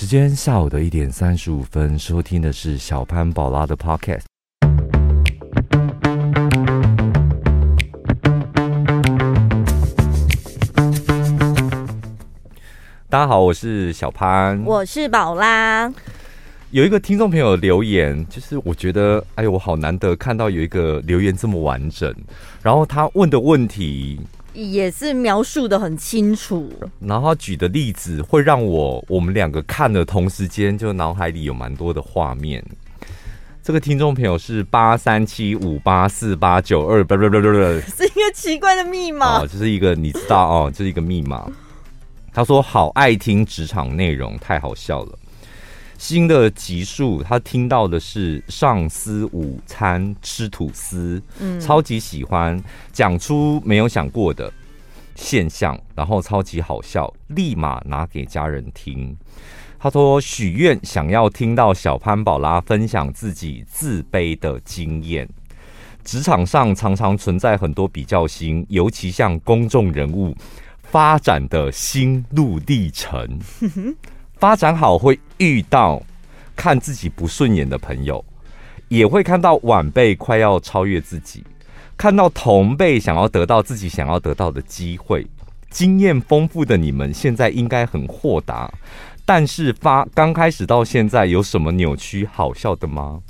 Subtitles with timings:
[0.00, 4.22] 时间下午的一点三十五分，收听的是小潘宝拉的 Podcast。
[13.10, 15.92] 大家好，我是小潘，我是宝拉。
[16.70, 22.10] 有一个听众朋友留言，就是我觉得，哎呦，我好难得看到有一个留言这么完整，
[22.62, 24.18] 然后他问的问题
[24.52, 32.64] 也是描述的很清楚，然后他举的例子会让我我们两个看的同时间，就脑海里有蛮多的画面。
[33.62, 37.48] 这个听众朋友是八三七五八四八九二，不不不不不，
[37.94, 41.46] 是一个奇怪的密码，哦，就是一个你知道哦，就是一个密码。
[42.32, 45.18] 他说好爱听职场内容，太好笑了。
[46.00, 52.58] 新的集数，他听到的是上司午餐吃吐司，嗯，超级喜欢，
[52.90, 54.50] 讲出没有想过的
[55.14, 59.14] 现象，然后超级好笑，立马拿给家人听。
[59.78, 65.28] 他说许愿想要听到小潘宝拉分享自己自卑的经验。
[66.02, 70.34] 职场上常常存在很多比较心，尤其像公众人物
[70.82, 73.38] 发展的心路历程。
[74.40, 76.02] 发展好会遇到
[76.56, 78.24] 看自己不顺眼的朋友，
[78.88, 81.44] 也会看到晚辈快要超越自己，
[81.96, 85.26] 看到同辈想要得到自己想要得到的机会。
[85.68, 88.72] 经验丰富的你们现在应该很豁达，
[89.24, 93.20] 但是发刚开始到现在有什么扭曲好笑的吗？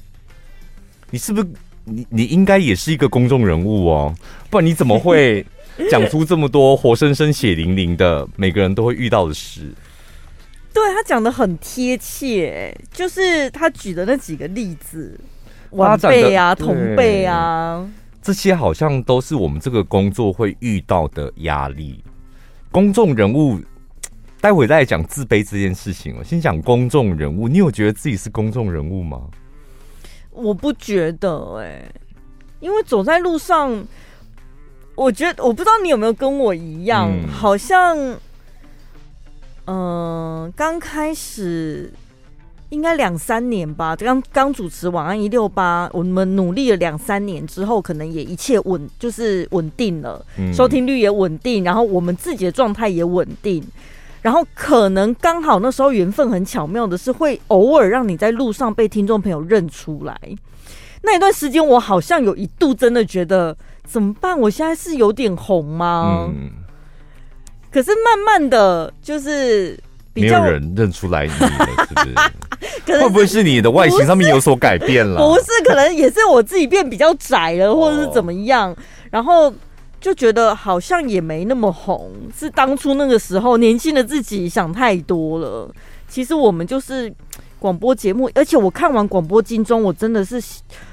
[1.11, 1.49] 你是不是
[1.85, 4.15] 你你应该也是一个公众人物哦，
[4.49, 5.45] 不然你怎么会
[5.91, 9.75] 讲出这么多活生生血淋淋的每个人都会遇到的事？
[10.73, 15.19] 对，他讲的很贴切，就是他举的那几个例子，
[15.71, 17.85] 晚辈啊、同辈啊，
[18.23, 22.03] 这些好像都是我们这个工作会遇到的压力。
[22.71, 23.59] 公众人物，
[24.41, 26.25] 待会再讲自卑这件事情了。
[26.25, 29.23] 先讲公众人物，你有觉得自己是公众人物吗？
[30.31, 31.95] 我不觉得哎、欸，
[32.61, 33.85] 因为走在路上，
[34.95, 38.17] 我觉得我不知道你有没有跟我一样，嗯、好像。
[39.67, 41.93] 嗯，刚开始
[42.71, 53.63] 应该两三年吧，刚刚主持晚安一六八，我们努力了两三年之后，可能也一切稳，就是稳定了，嗯、收听率也稳定，然后我们自己的状态也稳定，
[54.23, 60.17] 然后可能刚好那时候缘分很巧妙的是，会偶尔让你在路上被听众朋友认出来。
[61.03, 64.39] 那一段时间，我好像有一度真的觉得怎么办？
[64.39, 66.29] 我现在是有点红吗？
[66.29, 66.51] 嗯
[67.71, 69.79] 可是慢慢的就是
[70.13, 71.49] 比没有人认出来你了，
[71.89, 72.15] 是不是？
[72.85, 75.19] 可能会不会是你的外形上面有所改变了？
[75.19, 78.75] 不是，可能也是我自己变比较窄了，或者是怎么样？
[79.11, 79.53] 然后
[80.01, 85.73] 就觉得好像也没那么红，是当初那个时候年轻的自己想太多了。
[86.09, 87.13] 其实我们就是。
[87.61, 90.43] 广播节目，而且我看完广播金钟，我真的是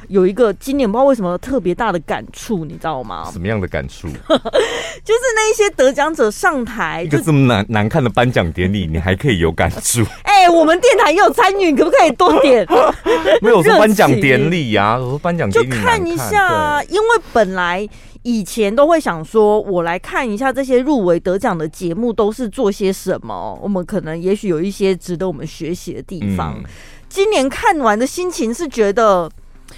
[0.09, 3.29] 有一个今年不知道为什么特别大的感触，你知道吗？
[3.31, 4.07] 什么样的感触？
[4.28, 10.03] 就是那一些得奖者上台，一个这么难难看的颁奖典礼，你还可以有感触？
[10.23, 12.67] 哎、欸，我们电台也有参与，可不可以多点？
[13.41, 17.88] 没有说颁奖典礼呀，我说颁奖典礼就看一下，因为本来。
[18.28, 26.56] 以前都会想说，我来看一下这些入围得奖的节目都是做些什么，我们可能也许有一些值得我们学习的地方。
[26.58, 26.64] 嗯、
[27.08, 29.32] 今年看完的心情是觉得，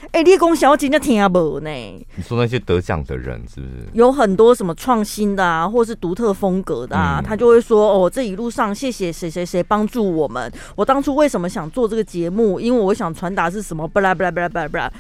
[0.05, 1.69] 哎、欸，立功小姐真听阿伯呢？
[2.15, 7.19] 你说那些得奖的人是不是有很多什么创新的啊，或是独特风格的啊？
[7.21, 10.51] 嗯、他就会说，哦，这一路上谢谢谁谁谁帮助我们。
[10.75, 12.59] 我当初为什么想做这个节目？
[12.59, 13.87] 因为我想传达是什么？
[13.87, 14.91] 巴拉巴拉巴拉巴拉巴拉，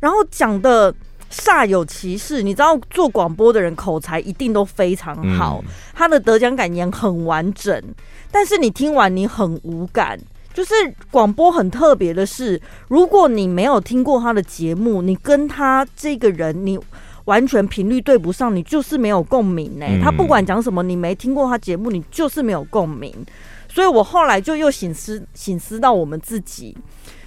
[0.00, 0.94] 然后讲的。
[1.34, 7.82] 煞有其事，你知道做广播的人口才一定都非常好，嗯、他的得奖感言很完整，
[8.30, 10.18] 但是你听完你很无感。
[10.52, 10.72] 就是
[11.10, 16.78] 广播很特别的是，如果你没有听过他的节目，你跟他这个人你
[17.24, 19.98] 完全频率对不上，你就是没有共鸣呢、欸。
[19.98, 23.12] 嗯、他不管讲什么，你没听过他节目，你就是没有共鸣。
[23.68, 26.76] 所以我后来就又醒思醒思到我们自己，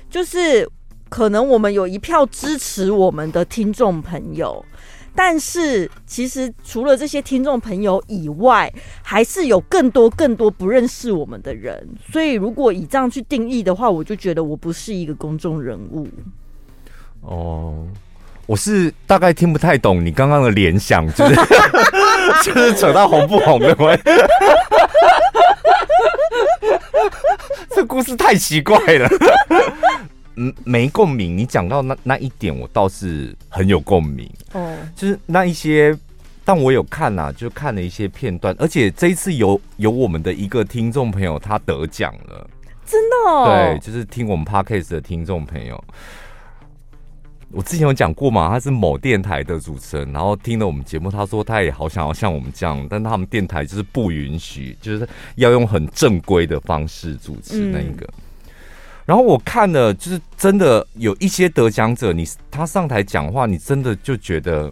[0.09, 0.65] 就是。
[1.09, 4.63] 可能我们有一票支持我们的听众朋友，
[5.15, 8.71] 但是其实除了这些听众朋友以外，
[9.01, 11.87] 还是有更多更多不认识我们的人。
[12.11, 16.07] 所以如果以这样去定义的话，我就觉得我不是一个公众人物。
[17.21, 17.87] 哦，
[18.45, 21.35] 我是大概听不太懂你刚刚的联想，就是
[22.43, 24.03] 就是扯到红不红的关系。
[27.71, 29.09] 这故事太奇怪了。
[30.37, 31.37] 嗯，没共鸣。
[31.37, 34.29] 你讲到那那一点，我倒是很有共鸣。
[34.53, 35.97] 哦，就是那一些，
[36.45, 38.55] 但我有看啦、啊，就看了一些片段。
[38.57, 42.49] 而且这一次有有我们的一个听众朋友，他得奖了。
[42.85, 43.45] 真的哦。
[43.45, 45.83] 对，就是听我们 Podcast 的听众朋友。
[47.49, 58.05] 我之前有讲过嘛，他是某电台的主持人，然后听了我们节目，他说他也好想要像我们这样，但他们电台就是不允许，就是要用很正规的方式主持那一个。
[58.05, 58.13] 嗯、
[59.07, 64.69] 然后我看了，就是真的有一些得奖者，你他上台讲话，你真的就觉得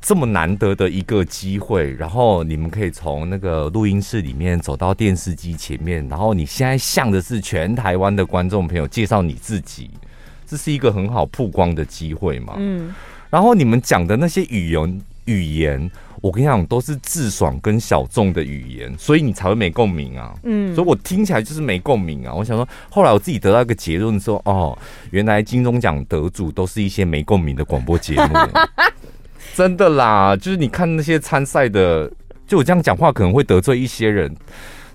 [0.00, 9.88] 这么难得的一个机会，然后你们可以从那个录音室里面走到电视机前面，然后你现在向的是全台湾的观众朋友介绍你自己。
[10.44, 12.54] 这是一个很好曝光的机会嘛？
[12.58, 12.92] 嗯，
[13.30, 15.90] 然后你们讲的那些语言语言，
[16.20, 20.34] 我跟你讲都是自爽跟小众的语言，所以你才会没共鸣啊。
[20.42, 22.32] 嗯，所以我听起来就是没共鸣啊。
[22.34, 24.76] 我想说，后来我自己得到一个结论说，哦，
[25.10, 28.36] 原来金钟奖得主都是一些没共鸣的广播节目，
[29.54, 30.36] 真的啦。
[30.36, 32.10] 就是你看那些参赛的，
[32.46, 34.34] 就我这样讲话可能会得罪一些人，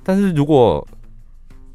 [0.03, 0.87] 但是如果。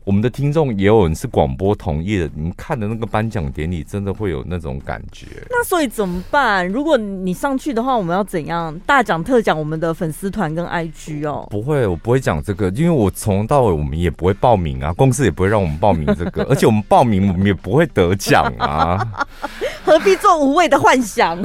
[0.04, 5.26] 我们的听众也有人是广播同业的，你们看的那个颁奖典礼，真的会有那种感觉。
[5.48, 6.66] 那所以怎么办？
[6.66, 11.46] 如果你上去的话，我们要怎样大讲特讲我们的粉丝团跟 IG 哦？
[11.50, 18.98] 不会，我不会讲这个，因为我从头到尾我们也不会报名啊， 公司也不会让我们报名这个， 而且我们报名我们也不会得奖啊，
[19.84, 21.38] 何必做无谓的幻想？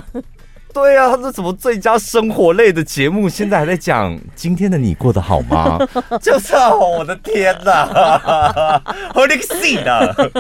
[0.78, 5.80] 对啊，他说什么最佳生活类的节目，现在还在讲今天的你过得好吗？
[6.22, 8.80] 就是啊，我的天哪
[9.12, 10.32] ，Holy C 的，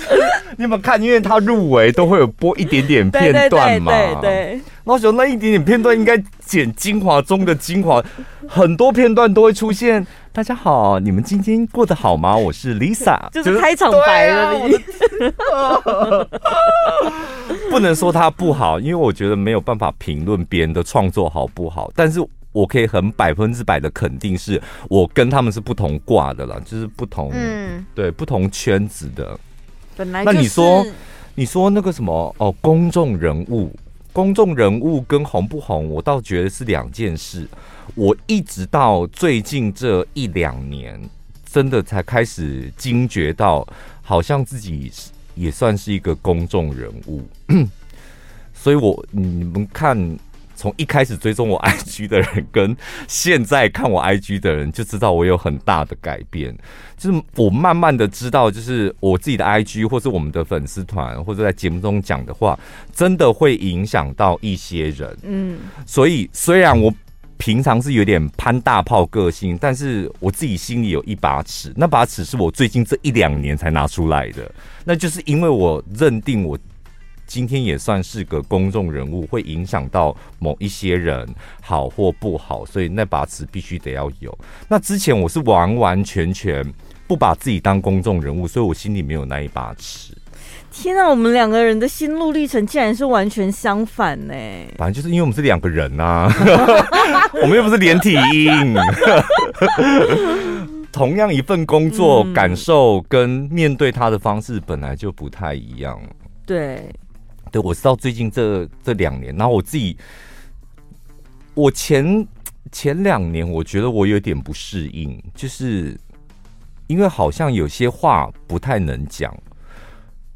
[0.56, 1.00] 你有没有看？
[1.02, 4.60] 因为他入围都会有播一点点片段嘛，对，对，对，对，对。
[4.84, 6.16] 然后说那一点点片段应该
[6.46, 8.02] 剪精华中的精华，
[8.48, 10.06] 很多片段都会出现。
[10.34, 12.36] 大家好，你们今天过得好吗？
[12.36, 14.66] 我是 Lisa， 就是开场白了。
[14.66, 14.74] 你
[17.70, 21.88] 不能说他不好，因为我觉得没有办法评论别人的创作好不好。
[21.94, 22.18] 但是
[22.50, 29.38] 我可以很百分之百的肯定，是我跟他们是不同挂的啦，就是不同，嗯，对，不同圈子的。
[29.96, 30.84] 本来、就是、那你说，
[31.36, 33.72] 你说那个什么哦，公众人物，
[34.12, 37.46] 公众人物跟红不红，我倒觉得是两件事。
[37.94, 41.00] 我一直到最近这一两年，
[41.44, 43.66] 真的才开始惊觉到，
[44.02, 44.90] 好像自己
[45.34, 47.22] 也算是一个公众人物。
[48.52, 50.18] 所以我你们看，
[50.56, 52.76] 从一开始追踪我 IG 的人，跟
[53.06, 56.56] 现在看我 IG 的人，就知道我有很大的改变。
[56.96, 62.58] 就是我慢慢的知道，就是我自己的 IG 或是我们的粉丝团，或者在节目中讲的话，
[62.92, 65.16] 真的会影响到一些人。
[65.22, 66.92] 嗯，所以虽然我。
[67.44, 74.50] 平常是有点攀大炮个性，但是我自己心里有一把尺，那把尺是我最近这一两年才拿出来的。
[74.82, 76.58] 那就是因为我认定我
[77.26, 81.28] 今天也算是个公众人物，会影响到某一些人，
[81.60, 84.38] 好或不好，所以那把尺必须得要有。
[84.66, 86.64] 那之前我是完完全全
[87.06, 90.16] 不把自己当公众人物，所以我心里没有那一把尺。
[90.74, 94.34] 天啊，我们两个人的心路历程竟然是完全相反呢！
[94.76, 96.28] 反正就是因为我们是两个人啊，
[97.40, 98.74] 我们又不是连体婴。
[100.90, 106.00] 同样一份工作，嗯、感受跟面对他的方式本来就不太一样。
[106.44, 106.88] 对，
[107.52, 109.96] 对，我知道最近这这两年，然后我自己，
[111.54, 112.26] 我前
[112.72, 115.96] 前两年我觉得我有点不适应，就是
[116.88, 119.32] 因为好像有些话不太能讲。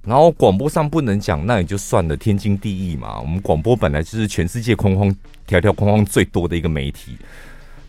[0.09, 3.21] 然后广播上不能讲，那也就算了，天经地义嘛。
[3.21, 5.15] 我们广播本来就是全世界框框
[5.47, 7.19] 条条框框最多的一个媒体，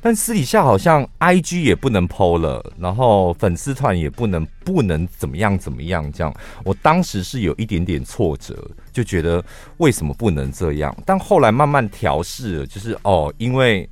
[0.01, 6.33] 但私底下好像 IG 也不能 PO 了，然后粉丝团也不能不能怎么样怎么样这样。
[6.65, 9.41] 我当时是有一点点挫折，就觉得
[9.77, 10.93] 为什么不能这样？
[11.05, 13.87] 但后来慢慢调试了，就是哦，因为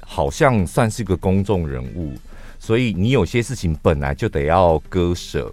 [0.00, 2.14] 好像算是个公众人物，
[2.58, 5.52] 所以你有些事情本来就得要割舍。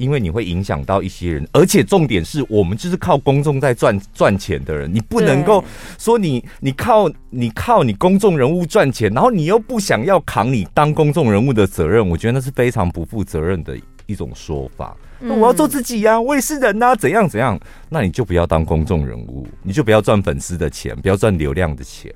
[0.00, 5.62] 因为你会影响到一些人，而且重点是我们就是靠公众在赚赚钱的人，你不能够
[5.98, 14.96] 说你你靠你靠你公众人物赚钱，然后你又不想要扛你当公众人物的责任，我觉得那是非常不负责任的一种说法。
[15.20, 17.60] 那我要做自己呀，我也是人呐，怎样怎样？
[17.90, 22.10] 那你就不要当公众人物，你就不要赚粉丝的钱，不要赚流量的钱。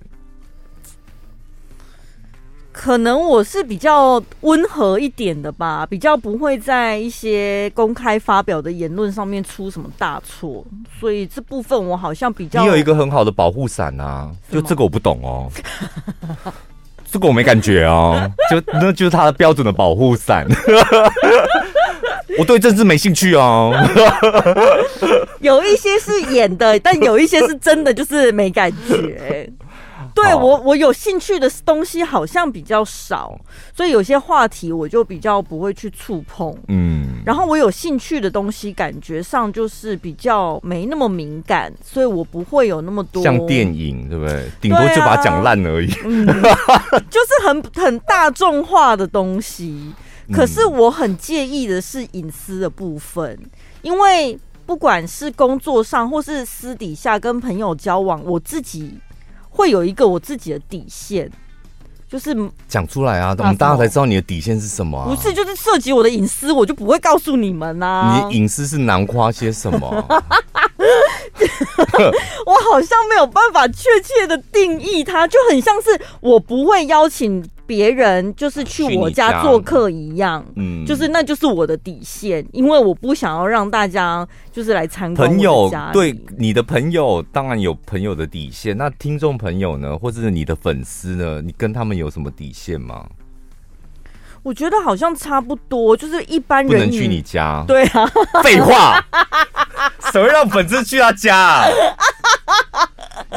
[2.74, 10.64] 可能我是比较温和一点的吧，比较不会在一些公开发表的言论上面出什么大错，
[10.98, 12.60] 所以这部分我好像比较。
[12.60, 15.48] 你有一个很好的保护伞啊，就这个我不懂哦，
[17.10, 20.44] 这个我没感觉哦，就那就是他的标准的保护伞。
[22.36, 23.72] 我对政治没兴趣哦，
[25.38, 29.48] 有一些是演的，但有一些是真的，就是没感觉。
[30.14, 33.38] 对好我我有兴趣的东西好像比较少，
[33.74, 36.56] 所以有些话题我就比较不会去触碰。
[36.68, 44.48] 嗯，然后我有兴趣的东西，感觉上就是比较没那么敏感，所以我不会有那么多像电影，对不对？
[44.60, 45.90] 顶多就把它讲烂而已。
[46.04, 46.26] 嗯，
[47.10, 49.92] 就是很很大众化的东西。
[50.32, 53.38] 可是我很介意的是隐私的部分，
[53.82, 58.98] 因为不管是工作上或是私底下跟朋友交往，我自己
[59.54, 61.30] 会有一个我自己的底线，
[62.08, 65.08] 就是讲出来啊，我们大家才知道你的底线是什么啊。
[65.08, 68.26] 不是，就是涉及我的隐私，我就不会告诉你们啊。
[68.28, 69.88] 你隐私是囊括些什么？
[72.46, 77.48] 我好像没有办法确切的定义它，就很像是我不会邀请。
[77.66, 85.28] 别人就是去我家做客一样，嗯，就是那就是我的底线，因为我不想要让大家就是来参观。
[85.28, 93.06] 朋友对你的朋友当然有朋友的底线，那听众朋友呢，或者是你的粉丝呢，你跟他们有什么底线吗？
[94.42, 97.64] 我觉得好像差不多，就是一般人不能去你家。
[97.66, 98.04] 对啊，
[98.42, 99.02] 废话，
[100.12, 101.64] 谁会让粉丝去他家啊？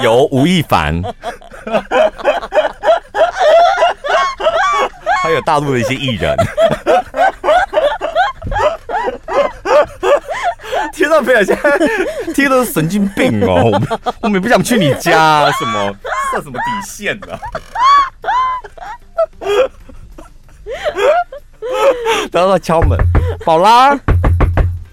[0.04, 1.02] 有吴亦凡。
[5.28, 6.34] 还有大陆的一些艺人，
[10.94, 11.44] 听到没有？
[11.44, 11.70] 现在
[12.34, 13.56] 听都是神经病哦！
[13.70, 13.86] 我们
[14.22, 15.94] 我们也不想去你家，啊，什么
[16.32, 17.40] 设什么底线的，啊？
[22.32, 22.98] 然后他敲门，
[23.44, 24.00] 宝拉，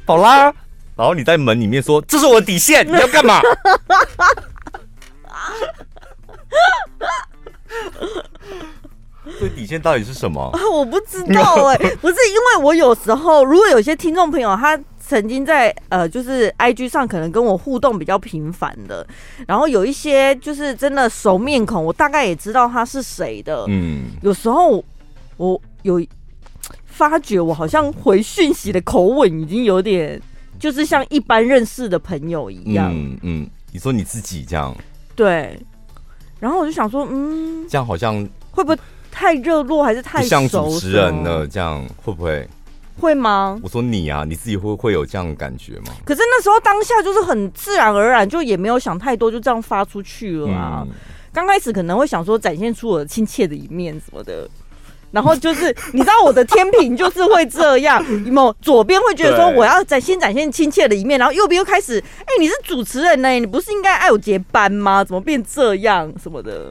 [0.04, 0.52] 宝拉，
[0.96, 3.40] 然后你在门里面说：“这是我的底线，你要干嘛？”
[9.40, 10.50] 这底线到底是什么？
[10.72, 19.06] 我不知道哎、欸， 不是因为我有时候，如果有些听众朋友他曾经在呃，就是 IG 上可能跟我互动比较频繁的，
[19.46, 23.64] 然后有一些就是真的熟面孔，我大概也知道他是谁的。
[23.68, 24.82] 嗯，有时候
[25.36, 26.02] 我有
[26.86, 30.20] 发觉，我好像回讯息的口吻已经有点，
[30.58, 32.90] 就是像一般认识的朋友一样。
[32.94, 34.74] 嗯嗯，你说你自己这样？
[35.14, 35.58] 对。
[36.40, 38.14] 然后我就想说，嗯，这样好像
[38.50, 38.78] 会不会？
[39.14, 41.46] 太热络还是太熟像主持人了？
[41.46, 42.46] 这样会不会？
[43.00, 43.58] 会吗？
[43.62, 45.94] 我说你啊，你自己会会有这样的感觉吗？
[46.04, 50.84] 可是那时候当下就是很自然而然，就也没有想太多，就这样发出去了啊。
[50.86, 50.92] 嗯、
[51.32, 54.48] 刚开始可能会想说展现出我的亲切的一面什么的。
[55.14, 58.52] 然后就是，你知道我的天平就是会这样，有没有？
[58.60, 65.04] 左边会觉得说我要展先展现亲切的一面，然后右边又开始，哎，你是主持人呢，你不是应该爱我结班吗？
[65.04, 66.68] 怎么变这样什么的？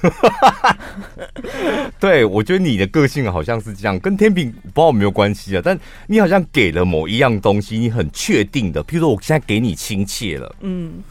[2.00, 5.60] 对，我觉得你的个性好像是这样，跟天平不知道有没有关系啊？
[5.62, 11.02] 但你好像给了某一样东西，你很确定的，譬如说我现在给你亲切了，嗯，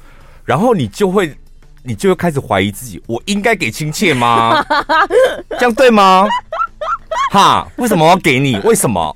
[0.45, 1.35] 然后你就会，
[1.83, 4.65] 你就会开始怀疑自己，我应该给亲切吗？
[5.51, 6.27] 这样对吗？
[7.31, 7.67] 哈？
[7.77, 8.57] 为什么要给你？
[8.59, 9.13] 为什么？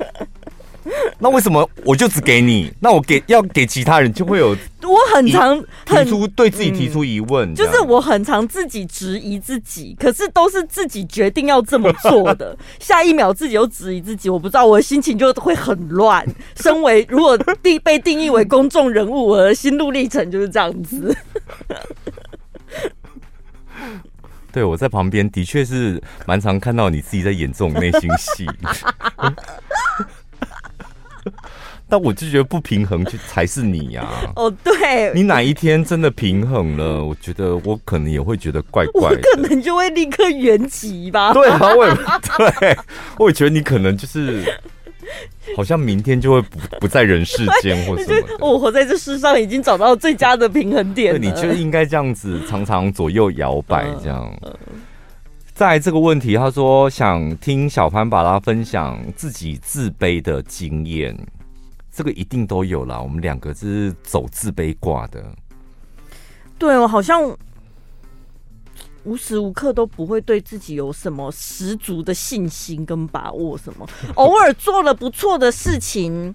[1.18, 2.72] 那为什么我就只给你？
[2.80, 4.56] 那我给要给其他人就会有？
[4.84, 16.24] 我很常提出对自己提出疑问，嗯、就是我很常自己质疑自己，可是都是自己决定要这么做的， 下一秒自己又质疑自己，我不知道我的心情就会很乱。
[16.56, 21.18] 身为如果定被定义为公众人物，我的心路历程就是这样子。
[24.56, 28.48] 对，我在旁边的确是蛮常看到你自己在演这种内心戏，
[31.90, 34.32] 但我就觉得不平衡就才是你呀、啊。
[34.38, 41.34] 哦，对，你哪一天真的平衡了，我觉得我可能也会觉得怪怪的，我可能就会立刻原籍吧。
[41.34, 41.94] 对啊，我也
[42.38, 42.78] 对，
[43.20, 44.42] 我也觉得你可能就是。
[45.56, 48.28] 好像明天就会不不在人世间或什么。
[48.42, 51.20] 我活在这世上已经找到最佳的平衡点了。
[51.20, 54.34] 对，你就应该这样子，常常左右摇摆这样。
[55.54, 61.18] 再来这个问题，他说想听小潘把他分享自己自卑的经验，
[61.92, 63.02] 这个一定都有啦。
[63.02, 65.24] 我们两个是走自卑挂的。
[66.58, 67.36] 对，我好像。
[69.06, 76.34] 无时无刻都不会对自己有什么十足的信心跟把握，什么 偶尔做了不错的事情，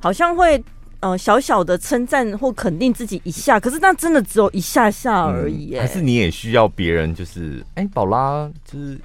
[0.00, 0.62] 好像会
[1.00, 5.76] 呃小小的称赞或肯定自己一下，可是那真的只有一下下而已。
[5.76, 8.98] 还是你也需要别人，就是哎，宝拉，就是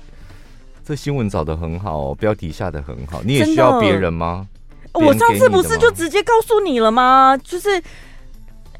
[0.86, 4.47] 这新闻找的很好，标题下的很好，你也需要别人吗？
[4.93, 7.38] 我上次不是就直接告诉你了吗？
[7.43, 7.81] 就是。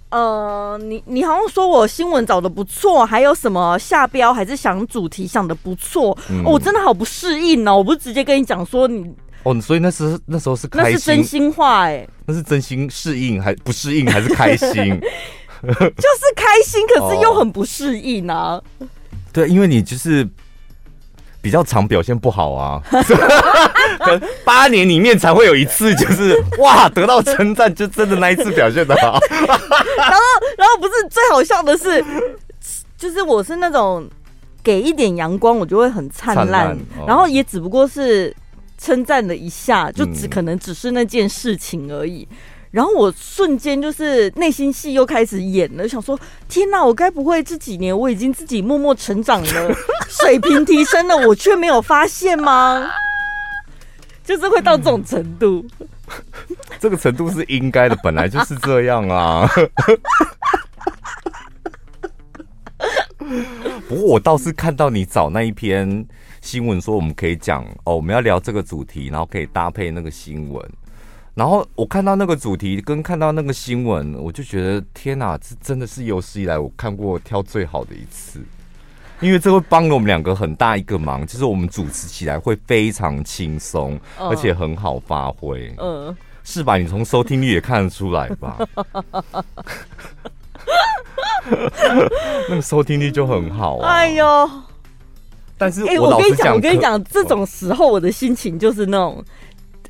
[0.10, 7.78] 呃，你你好像说我新闻找的不错，还有什么下标还是想主题想的不错，嗯哦，我真的好不适应哦！
[7.78, 9.06] 我不是直接跟你讲说你
[9.44, 14.68] 哦，所以那时那时候是开心，那是真心话哎，欸，那是真心适应还不适应还是开心？
[15.62, 18.62] 就是开心，可是又很不适应啊。
[19.34, 20.28] 对，因为你就是
[21.48, 29.18] 比较常表现不好啊， 可能八年里面才会有一次，就是 哇得到称赞，就真的那一次表现的好。
[29.32, 30.22] 然后，
[30.58, 32.04] 然后不是最好笑的是，
[32.98, 34.06] 就是我是那种
[34.62, 38.36] 给一点阳光，我就会很灿烂，哦、然后也只不过是
[38.78, 42.28] 称赞了一下，就只可能只是那件事情而已。
[42.30, 42.38] 嗯
[42.72, 46.20] 然后我瞬间就是内心戏又开始演了，想说
[46.50, 49.76] 天哪，我该不会这几年我已经自己默默成长了，
[50.10, 52.90] 水平提升了，我却没有发现吗？
[54.24, 55.66] 就是会到这种程度，
[56.80, 59.50] 这个程度是应该的，本来就是这样啊。
[63.88, 66.06] 不过我倒是看到你找那一篇
[66.42, 70.70] 新闻说我们可以讲哦，我们要聊这个主题，然后可以搭配那个新闻。
[71.38, 78.42] 然后我看到那个主题跟看到那个新闻，我就觉得天哪，这真的是有史以来我看过挑最好的一次，
[79.20, 85.72] 因为这会帮了我们两个很大一个忙，就是我们主持起来会非常轻松，而且很好发挥。
[85.78, 86.76] 嗯，是吧？
[86.78, 88.58] 你从收听率也看得出来吧？
[92.50, 93.88] 那个收听率就很好啊！
[93.92, 94.50] 哎呦，
[95.56, 99.24] 但是我跟你讲，我跟你讲，这种时候我的心情就是那种，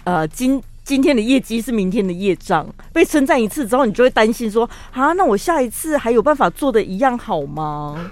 [0.03, 0.61] 呃，今。
[0.88, 4.63] 今天的业绩是明天的业障，被称赞一次之后，你就会担心说：
[4.94, 8.10] 啊，那我下一次还有办法做的一样好吗？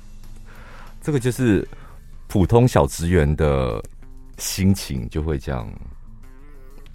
[1.00, 1.66] 这个就是
[2.26, 3.82] 普通小职员的
[4.36, 5.66] 心情，就会这样。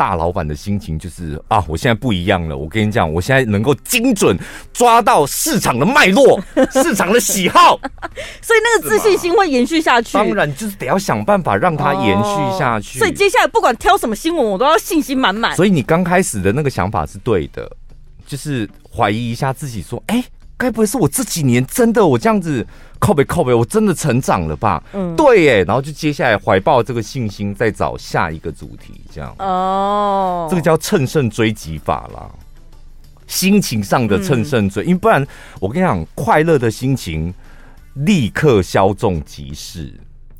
[0.02, 2.58] 大老板的心情就是啊，我现在不一样了。
[2.58, 4.36] 我跟你讲，我现在能够精准
[4.74, 6.42] 抓到市场的脉络、
[6.74, 7.80] 市场的喜好，
[8.42, 10.18] 所以那个自信心会延续下去。
[10.18, 12.98] 当然，就是得要想办法让它延续下去。
[12.98, 15.56] 哦，所以接下来不管挑什么新闻，我都要信心满满。
[15.56, 17.72] 所以你刚开始的那个想法是对的，
[18.26, 20.24] 就是怀疑一下自己，说：“哎，
[20.58, 22.66] 该不会是我这几年真的我这样子？”
[23.02, 24.82] 靠背靠背，我真的成长了吧？
[24.94, 25.64] 嗯，对耶。
[25.66, 30.48] 然后就接下来怀抱这个信心，再找下一个主题，这样哦。
[30.48, 32.30] 这个叫乘胜追击法啦，
[33.26, 35.26] 心情上的乘胜追，嗯、因为不然
[35.60, 37.34] 我跟你讲，快乐的心情
[37.96, 39.92] 立刻消纵即逝。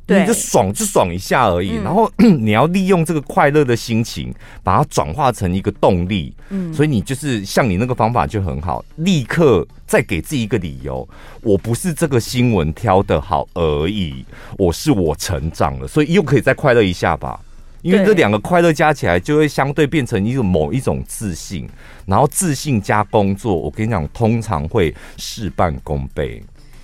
[0.06, 6.34] 你就爽就爽一下而已，嗯、然后 你要利用这个快乐的心情，把它转化成一个动力。
[6.50, 11.08] 嗯，所以你就是像你那个方法就很好，立刻再给自己一个理由。
[11.40, 14.24] 我不是这个新闻挑的好而已，
[14.58, 17.40] 我是我成长了，所以又可以再快乐一下吧。
[17.82, 21.68] 因为这两个快乐加起来，就会相对变成一种某一种自信，
[22.06, 26.40] 然后自信加工作，我跟你讲，通常会事半功倍。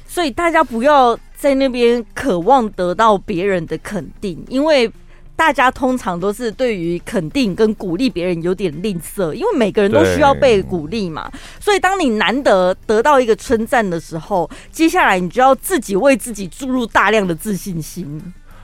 [0.09, 4.91] 所以大家不要在那边渴望得到别人的肯定，因为
[5.37, 11.31] 大家通常都是对于肯定跟鼓励别人有点吝啬，因为每个人都需要被鼓励嘛。
[11.61, 18.21] 所以当你难得得到一个称赞的时候，接下来你就要自己为自己注入大量的自信心。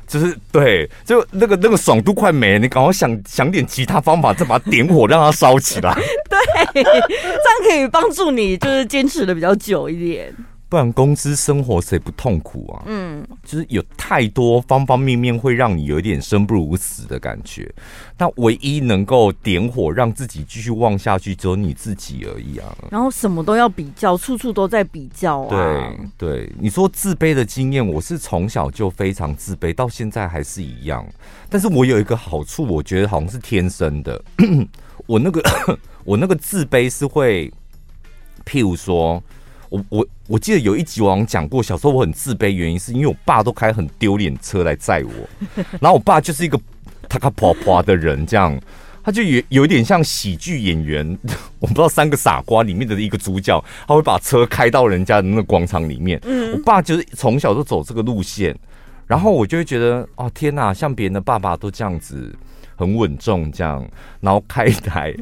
[0.06, 5.94] 就是对，就那个那个爽度快没了，你赶快想想点其他方法，再把它点火，让它烧起来。
[6.28, 10.34] 对，这样可以帮助你就是坚持的比较久一点。
[10.74, 12.82] 不然公司生活谁不痛苦啊？
[12.86, 17.72] 嗯，就是有太多方方面面会让你有一点生不如死的感觉。
[18.18, 22.76] 那唯一能够点火让自己继续旺下去，只有你自己而已啊。
[22.90, 25.94] 然后什么都要比较，处处都在比较啊。
[26.18, 31.06] 对对，你说自卑的经验，我是从小就非常自卑，到现在还是一样。
[31.48, 34.20] 但是我有一个好处，我觉得好像是天生的。
[35.06, 35.40] 我那个
[36.02, 37.48] 我那个自卑是会，
[38.44, 39.22] 譬如说。
[39.74, 45.28] 我我我记得有一集我好像讲过，小时候我很自卑，原因是因为我爸都开很丢脸车来载我，
[45.80, 46.60] 然后我爸就是一个
[47.08, 48.56] 他卡婆婆的人，这样
[49.02, 51.18] 他就有有一点像喜剧演员，
[51.58, 56.20] 我不知道三个傻瓜里面的一个主角，他会把车开到人家的那个广场里面。
[56.52, 58.56] 我爸就是从小就走这个路线，
[59.08, 62.32] 然后我就会觉得哦天哪，像别人的爸爸都这样子
[62.76, 63.84] 很稳重这样，
[64.20, 65.12] 然后开一台。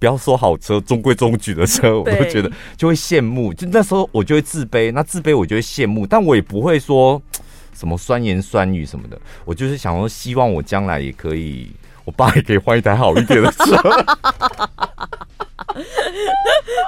[0.00, 3.52] 不要说好车，中规中矩的车，我都觉得就会羡慕。
[3.52, 7.20] 就那时候我就会自卑，那自卑我就会羡慕，但我也不会说
[7.74, 9.18] 什么酸言酸语什么的。
[9.44, 11.68] 我就是想说，希望我将来也可以，
[12.04, 13.76] 我爸也可以换一台好一点的车。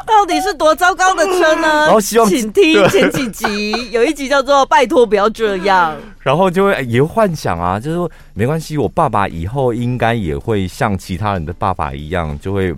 [0.06, 1.68] 到底是多糟糕的车呢？
[1.86, 5.96] 然后希望请听前几集，有一集叫做“拜托不要这样”。
[6.20, 12.72] 然后就会也会幻想啊，就是说没关系，我爸爸以后应该也会像其他人的爸爸一样，就会。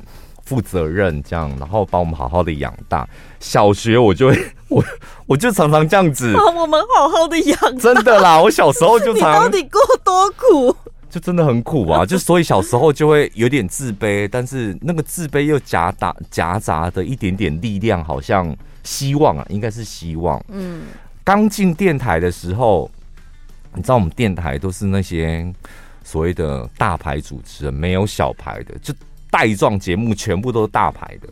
[0.53, 3.09] 负责任这样，然后把我们好好的养大。
[3.41, 4.85] 小学我就会， 我
[5.27, 7.79] 我就常常这样子，把我们好好的养。
[7.79, 10.77] 真的啦，我小时候就 常，你到底过多苦？
[11.09, 12.05] 就真的很苦啊！
[12.07, 20.43] 就所以小时候就会有点自卑，但是那个自卑又夹杂夹杂的一点点力量，好像希望啊，应该是希望。
[20.49, 20.85] 嗯，
[21.25, 22.91] 刚进电台的时候，
[23.75, 25.51] 你知道我们电台都是那些
[26.03, 28.95] 所谓的大牌主持人，没有小牌的，就
[29.33, 31.29] 带状节目全部都是大牌的。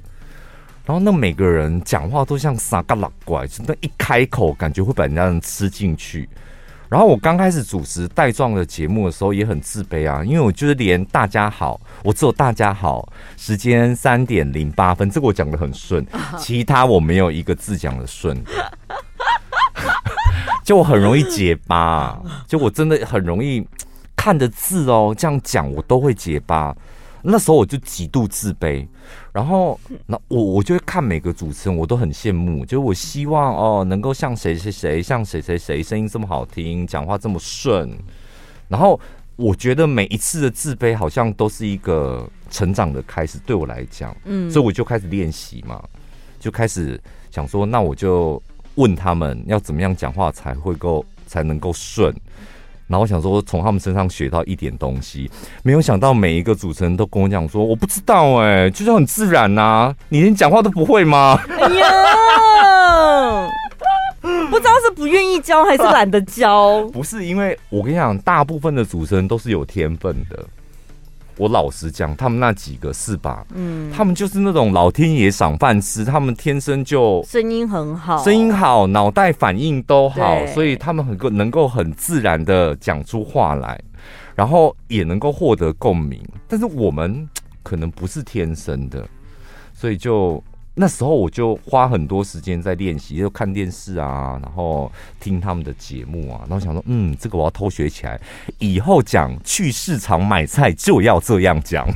[0.86, 6.28] 然后那每个人讲话都像傻嘎老怪，就那一开口，感觉会把人家人吃进去。
[6.88, 16.04] 然后我刚开始主持带状的节目的时候也很自卑啊，因为我就是连大家好，我只有大家好，时间三点零八分，这个我讲的很顺，
[16.36, 18.36] 其他我没有一个字讲的顺，
[20.64, 23.64] 就我很容易结巴，就我真的很容易
[24.16, 26.74] 看着字哦，这样讲我都会结巴。
[27.22, 28.86] 那时候我就极度自卑，
[29.32, 37.90] 然后那我我就会看每个主持人，我都很羡慕，就是我希望哦能够像谁谁谁，像谁谁谁，声音这么好听，讲话这么顺，
[38.68, 38.98] 然后
[39.36, 45.82] 我觉得每一次的自卑好像都是一个成长的开始，对我来讲，嗯，所以我就开始练习嘛，
[46.38, 48.42] 就开始想说，那我就
[48.76, 52.14] 问他们要怎么样讲话才会够才能够顺。
[52.90, 55.30] 然后我想说，从他们身上学到一点东西，
[55.62, 61.40] 没有想到每一个主持人都跟我讲说，我不知道哎、欸，就是很自然呐、啊，你连讲话都不会吗？
[61.48, 61.86] 哎呀，
[64.50, 66.82] 不知道是不愿意教还是懒得教。
[66.92, 70.44] 不是，因为我跟你讲，大部分的主持人都是有天分的。
[71.40, 73.46] 我老实讲，他们那几个是吧？
[73.54, 83.80] 嗯，他们就是那种老天爷赏饭吃，他们天生就声音很好，声音好，脑袋反应都好，所以他们很够能够很自然的讲出话来，
[84.34, 86.20] 然后也能够获得共鸣。
[86.46, 87.26] 但是我们
[87.64, 89.08] 可能不是天生的，
[89.72, 90.44] 所以就。
[90.80, 94.90] 那时候我就花很多时间在练习，就看电视啊，然后
[95.20, 98.18] 听他们的节目啊，然后想说，嗯，这个我要偷学起来，
[98.58, 101.86] 以后讲去市场买菜就要这样讲。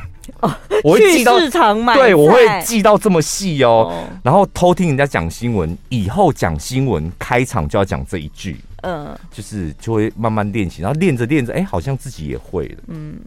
[0.41, 3.89] 哦， 我会记到，市场买菜，对，我会记到这么细哦。
[3.91, 13.19] 哦，然后偷听人家讲新闻，以后讲新闻开场就要讲这一句，嗯，就是就会慢慢练习，然后练着练着，哎，好像自己也会了，嗯。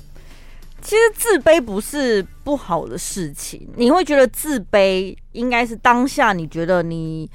[0.81, 7.29] 其实自卑不是不好的事情，你会觉得自卑应该是当下你觉得你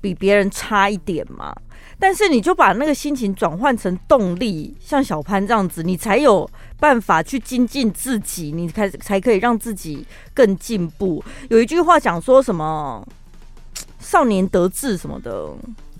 [0.00, 1.54] 比别人差一点嘛？
[1.98, 11.22] 但是你就把那个心情转换成动力，像小潘这样子，你才有办法去精进自己，你才才可以让自己更进步。
[11.50, 13.06] 有一句话讲说什么
[14.00, 15.50] “少年得志”什么的。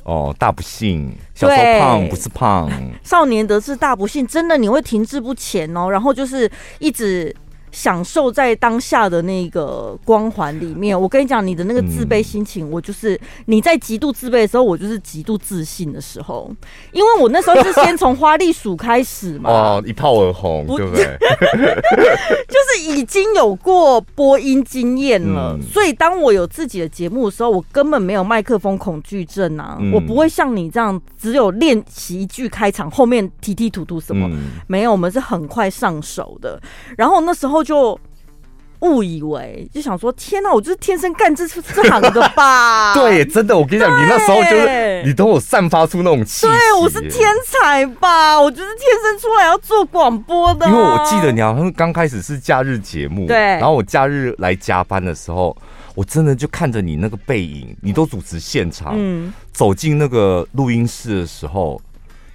[0.05, 2.71] 哦，大不幸，小时候胖不是胖，
[3.03, 7.35] 少年得志大不幸，真的你会停滞不前哦，然后就是一直。
[7.75, 16.49] 享受在当下的那个光环里面，我跟你讲，你的那个自卑心情，我就是你在极度自卑的时候，我就是极度自信的时候，
[16.93, 21.05] 因为我那时候是先从花栗鼠开始嘛，哦，一炮而红，对不对？
[22.47, 34.31] 就是已经有过播音经验了，所以当我有自己的节目的时候，我根本没有麦克风恐惧症啊，我不会像你这样只有练习一句开场，后面提提吐吐什么
[34.69, 36.61] 没有，我们是很快上手的，
[36.97, 37.64] 然后那时候。
[37.65, 37.99] 就
[38.81, 42.93] 误以为，就想说，天哪，我就是天生干这这行的吧？
[42.95, 48.39] 对，真的，我跟你讲，你那时候就是你都有散发出那种气，对，我是天才吧？
[48.39, 50.69] 我就是天生出来要做广播的。
[50.69, 55.57] 因为我记得你好像刚开始是假日节目，对，然后我假日来加班的时候，
[55.95, 61.81] 我真的就看着你那个背影，你都主持现场，嗯，走进那个录音室的时候。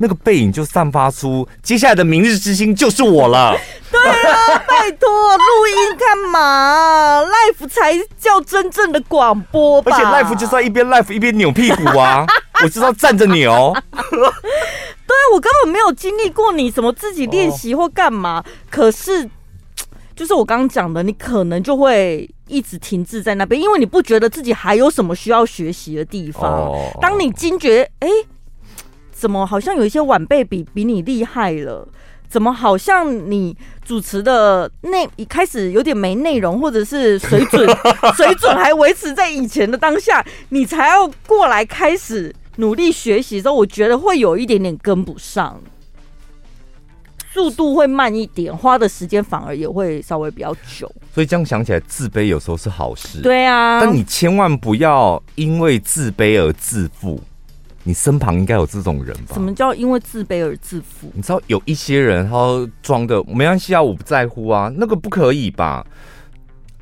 [0.01, 3.55] 那个背影就散发出接下来的明日之星就是我了。
[3.91, 7.21] 对啊，拜托，录音干嘛？
[7.27, 9.91] Life 才叫真正的广播吧。
[9.91, 12.25] 而且 Life 就是要一边 Life 一边扭屁股啊，
[12.63, 13.75] 我知道站着扭。
[13.91, 18.39] 对，我根本没有经历过你什么自己练习或干嘛。
[18.39, 19.29] 哦、可是，
[20.15, 26.43] 就是我刚刚讲的，你可能就会一直停滞在那边，因为你不觉得自己还有什么需要学习的地方。
[26.43, 28.27] 哦、当你惊觉，哎、欸。
[29.19, 31.85] 怎么好像有一些晚辈比比你厉害了？
[32.29, 37.67] 怎么好像你主持的内一开始有点没内容，或者是水准
[38.15, 45.59] 水准还维持在以前的当下，你才要过来开始努力学习的时候，我觉得会有一点点跟不上，
[47.33, 50.89] 速度会慢一点，花的时间反而也会稍微比较久。
[51.13, 53.21] 所以这样想起来，自卑有时候是好事。
[53.21, 57.19] 对啊，但你千万不要因为自卑而自负。
[57.89, 59.33] 你身旁应该有这种人吧？
[59.33, 61.11] 什么叫因为自卑而自负？
[61.15, 65.83] 你知道有一些人他装的没关系啊，我不在乎啊，那个不可以吧？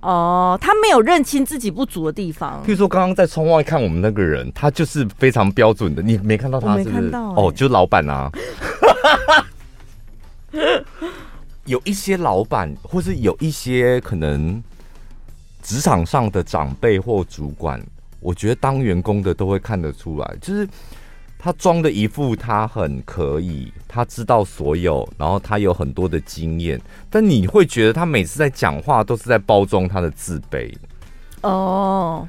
[0.01, 2.61] 哦，他没有认清自己不足的地方。
[2.65, 6.95] 譬如说，刚刚在窗外看我们那个人，他就是非常标准的，你没看到他是不是？
[6.95, 8.29] 没看到、欸、哦，就是老板啊。
[11.63, 14.61] 有一些老板，或是有一些可能
[15.63, 17.81] 职场上的长辈或主管。
[18.19, 20.67] 我觉得当员工的都会看得出来，就是
[21.37, 30.73] 他装的一副他很可以，他知道所有，然后他有很多的经验，但你会觉得他每次在讲话都是在包装他的自卑。
[31.41, 32.27] 哦，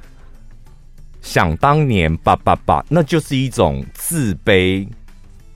[1.22, 4.86] 想当年，叭叭叭，那就是一种自卑，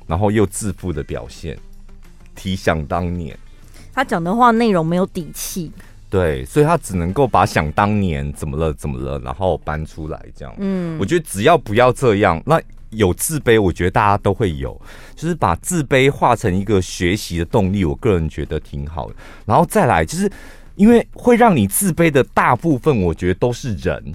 [0.07, 1.59] 然后又自负的表现。
[2.35, 3.39] 提想当年，
[3.93, 5.71] 他讲的话内容没有底气。
[6.13, 10.55] 对，所以他只能够把想当年怎么了怎么了，然后搬出来这样。
[10.59, 14.79] 嗯，我觉得只要不要这样，那有自卑，我觉得大家都会有，
[15.17, 19.15] 就是把自卑化成一个学习的动力，我个人觉得挺好的。
[19.47, 20.31] 然后再来，就是
[20.77, 24.15] 因为会让你自卑的大部分，我觉得都是人，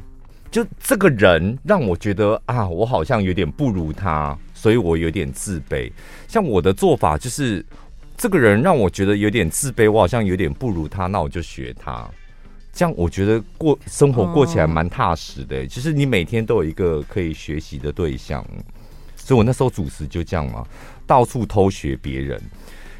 [0.52, 5.92] 就这个人让我觉得啊，我好像有点不如他，所以我有点自卑。
[6.28, 7.66] 像我的做法就是。
[8.18, 12.10] 这个人让我觉得有点自卑，我好像有点不如他，那我就学他，
[12.74, 15.68] 这样我觉得过生活过起来蛮踏实的。
[15.68, 18.44] 其实你每天都有一个可以学习的对象，
[19.16, 20.66] 所以我那时候主持就这样嘛，
[21.06, 22.42] 到处偷学别人。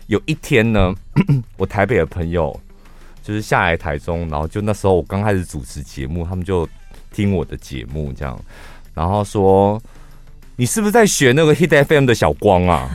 [0.06, 0.94] 有一天呢，
[1.58, 2.58] 我台北的朋友
[3.24, 6.70] 就是下来台中，然后就那时候我刚开始主持节目，他们就
[7.12, 8.40] 听我的节目这样，
[8.94, 9.82] 然后说
[10.56, 12.88] ：“你是不是在学那个 Hit FM 的小光啊？”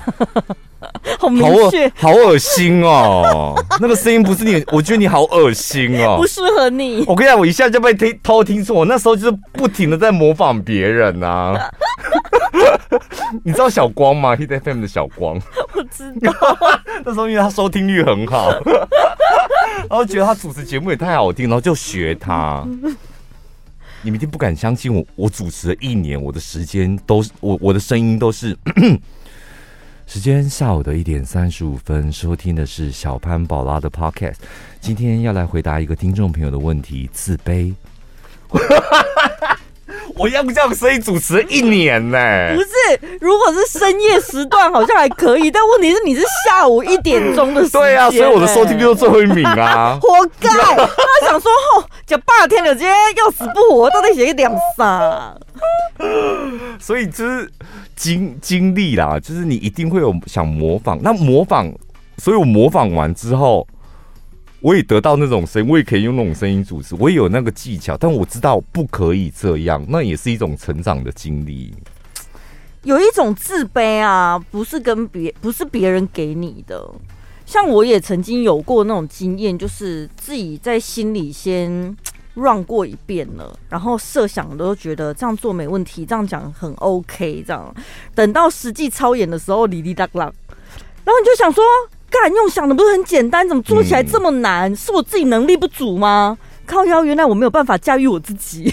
[1.19, 3.55] 好明确，好恶心哦！
[3.81, 7.05] 那个声音不是你，我觉得你好恶心哦，不适合你。
[7.07, 11.59] 我跟你讲，我一下就被听偷听说，我那时候就是不停的在模仿别人啊。
[13.45, 15.41] 你知道小光吗？Hit FM 的小光，
[15.75, 16.33] 我知道。
[17.05, 18.51] 那时候因为他收听率很好，
[19.89, 22.63] 然后觉得他主持节目也太好听，然后就学他。
[24.03, 28.57] 你们一定不敢相信我，我主持了一年，我的时间都是我我的声音都是。
[30.13, 34.35] 时间下午的一点三十五分，收听的是小潘宝拉的 Podcast。
[34.79, 37.73] 今天要来回答一个听众朋友的问题：自卑。
[40.17, 42.55] 我要不这样声音主持一年呢、欸？
[42.55, 47.87] 不是，如果是深夜时段好像还可以，但问题是你是下午一点钟的时间、欸。
[47.87, 49.99] 对啊，所以我的收听率都最后一名啊！
[50.03, 50.09] 活
[50.41, 50.49] 该！
[50.51, 55.35] 他想说，吼，讲半天了，今天要死不活，到底写一两啥？
[56.81, 57.51] 所以就是。
[57.95, 61.73] 经经历啦，就是你一定会有想模仿，那模仿，
[62.17, 63.65] 所以我模仿完之后，
[64.63, 71.75] 我也得到那种声音，我也可以用那种声音主持，我也有那个技巧，但我知道不可以这样，那也是一种成长的经历。
[72.85, 76.89] 有一种自卑啊，不是跟别不是别人给你的，
[77.45, 81.97] 像我也曾经有过那种经验，就是自己在心里先。
[82.35, 87.75] run 过一遍了，然后设想都觉得这样做没问题，这样讲很 OK，这样
[88.15, 90.33] 等到实际操演的时候，哩哩啦啦，
[91.05, 91.63] 然后你就想说，
[92.13, 94.71] 干用想的不是很简单，怎么做起来这么难？
[94.71, 96.37] 嗯、是我自己能力不足吗？
[96.67, 98.65] 靠腰，原来我没有办法驾驭我自己。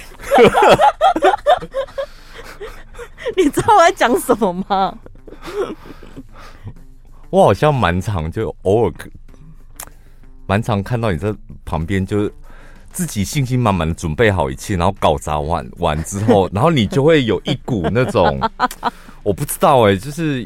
[3.35, 4.97] 你知道我在讲什么吗？
[7.29, 8.93] 我好像蛮常就偶尔
[10.45, 11.33] 蛮常看到你在
[11.65, 12.33] 旁边就是。
[12.91, 18.41] 自己信心满满的准备好一切，然后搞砸完完之后， 然后你就会有一股那种，
[19.21, 20.45] 我不知道哎、欸，就是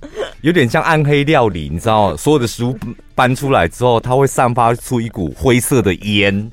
[0.42, 2.76] 有点像暗黑料理，你知道，所有的食物
[3.14, 6.50] 搬出来之后，它会散发出一股灰色的烟，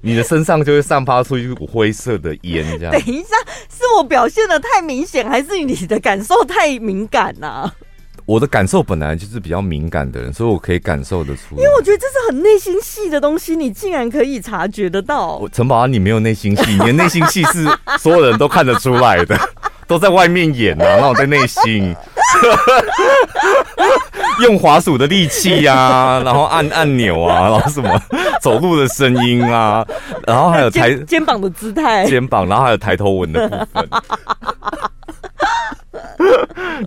[0.00, 2.64] 你的身上就会散发出一股灰色的烟。
[2.78, 3.36] 这样， 等一下，
[3.68, 7.74] 是我表现的太明显，还是你的感受太敏感呢、啊？
[8.26, 11.56] 我的感受本来就是比较敏感的人，所以我可以感受得出。
[11.56, 15.36] 因为我觉得这是很内心戏的东西，你竟然可以察觉得到。
[15.36, 19.38] 我陈宝安，你没有内心戏，你的内心戏是所有人都看得出来的，
[19.86, 21.94] 都在外面演啊，那我在内心
[24.40, 28.00] 用滑鼠的力气呀，然后按按钮啊，然后什么
[28.40, 29.86] 走路的声音啊，
[30.26, 33.88] 然后还有抬肩，肩膀的姿态，肩膀，然后还有抬头纹的部分。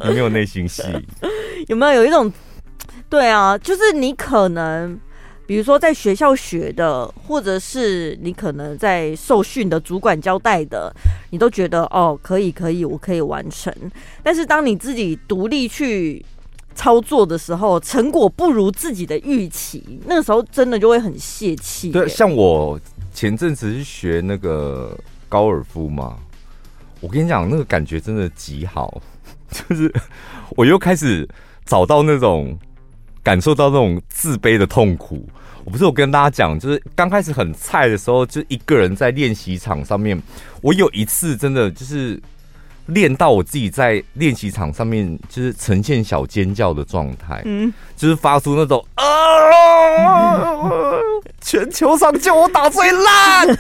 [0.02, 0.84] 你没有内心戏？
[1.68, 2.32] 有没有有一种？
[3.10, 5.00] 对啊，就是你可能，
[5.46, 10.94] 比如说在学校学的，或者是你可能在受训的主管交代的，
[11.30, 13.74] 你都觉得哦，可以可以，我可以完成。
[14.22, 16.24] 但是当你自己独立去
[16.76, 21.92] 操作的时候，成果不如自己的预期，那个时候真的就会很泄气。
[21.92, 22.78] 对，像我
[23.14, 24.98] 前阵子是学那个
[25.30, 26.18] 高尔夫嘛。
[27.00, 29.02] 我跟你讲，那个感觉真的极好，
[29.50, 29.90] 就是
[30.58, 31.28] 我又开始
[31.68, 32.58] 找到那种
[33.22, 35.30] 感受到那种自卑的痛苦。
[35.66, 40.18] 我不是有跟大家讲，就是刚开始很菜的时候，就一个人在练习场上面。
[40.62, 42.18] 我有一次真的就是
[42.86, 49.04] 练到我自己在练习场上面，就是呈现小尖叫的状态，嗯，就是发出那种啊，
[51.42, 53.48] 全球上就我打最烂。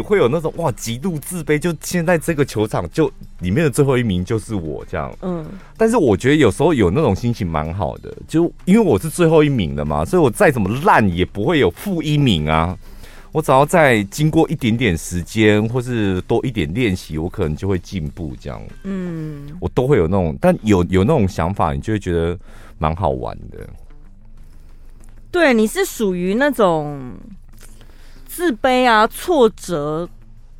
[0.00, 5.12] 会有那种哇极度自卑，就现在这个球场就里面的最后一名就是我这样。
[5.22, 5.44] 嗯，
[5.76, 12.76] 但是我觉得有时候有那种心情蛮好的，就因为我是最后一名的嘛，所以我再怎么烂也不会有负一名啊。
[13.32, 18.60] 我只要再经过一点点时间，或是多一点练习，我可能就会进步这样。
[18.82, 22.38] 嗯，我都会有那种，但有有那种想法，你就会觉得
[22.76, 23.66] 蛮好玩的。
[25.30, 27.14] 对，你是属于那种
[28.34, 30.08] 自卑啊、挫折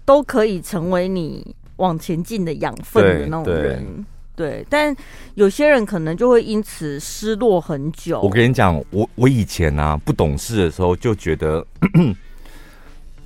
[0.05, 4.05] 都可以成为你往前进的养分的那种人。
[4.37, 4.95] 对，对，但
[5.37, 8.21] 有些人可能就会因此失落很久。
[8.21, 11.67] 我跟你讲，我我以前啊不懂事的时候就觉得。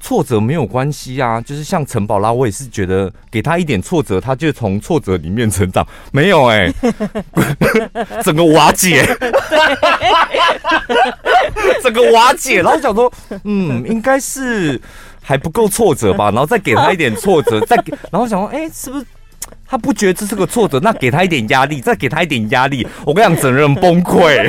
[0.07, 5.85] 挫折没有关系啊，就是像陈宝拉，我也是觉得给他一点挫折，他就从挫折里面成长。
[6.13, 6.73] 没有哎、欸，
[8.23, 9.05] 整个瓦解，
[11.83, 12.63] 整个瓦解。
[12.63, 14.81] 然后想说，嗯，应该是
[15.21, 19.05] 还不够挫折吧，然后再给他一点挫折，再给，然后想说，哎、欸，是不是
[19.67, 20.79] 他不觉得这是个挫折？
[20.79, 24.49] 那给他一点压力，再给他一点压力，我跟你讲，整个人崩溃。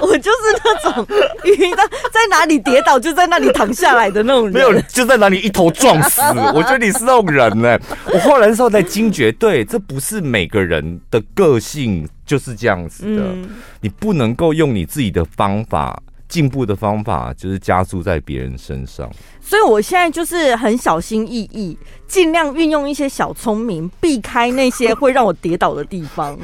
[0.00, 1.06] 我就是那种
[1.44, 6.20] 遇到在哪里跌倒就在那里躺下来的那种人，没有就在哪里一头撞死。
[6.54, 7.80] 我觉得你是那种人呢、欸。
[8.12, 13.22] 我后来的时候才惊觉，对，这不是每个人的个性就是这样子的。
[13.22, 19.10] 嗯、你不能够用你自己的方法进步的方法，就是加注在别人身上。
[19.40, 26.38] 所以我现在就是很小心翼翼，尽量运用一些小聪明，避开那些会让我跌倒的地方，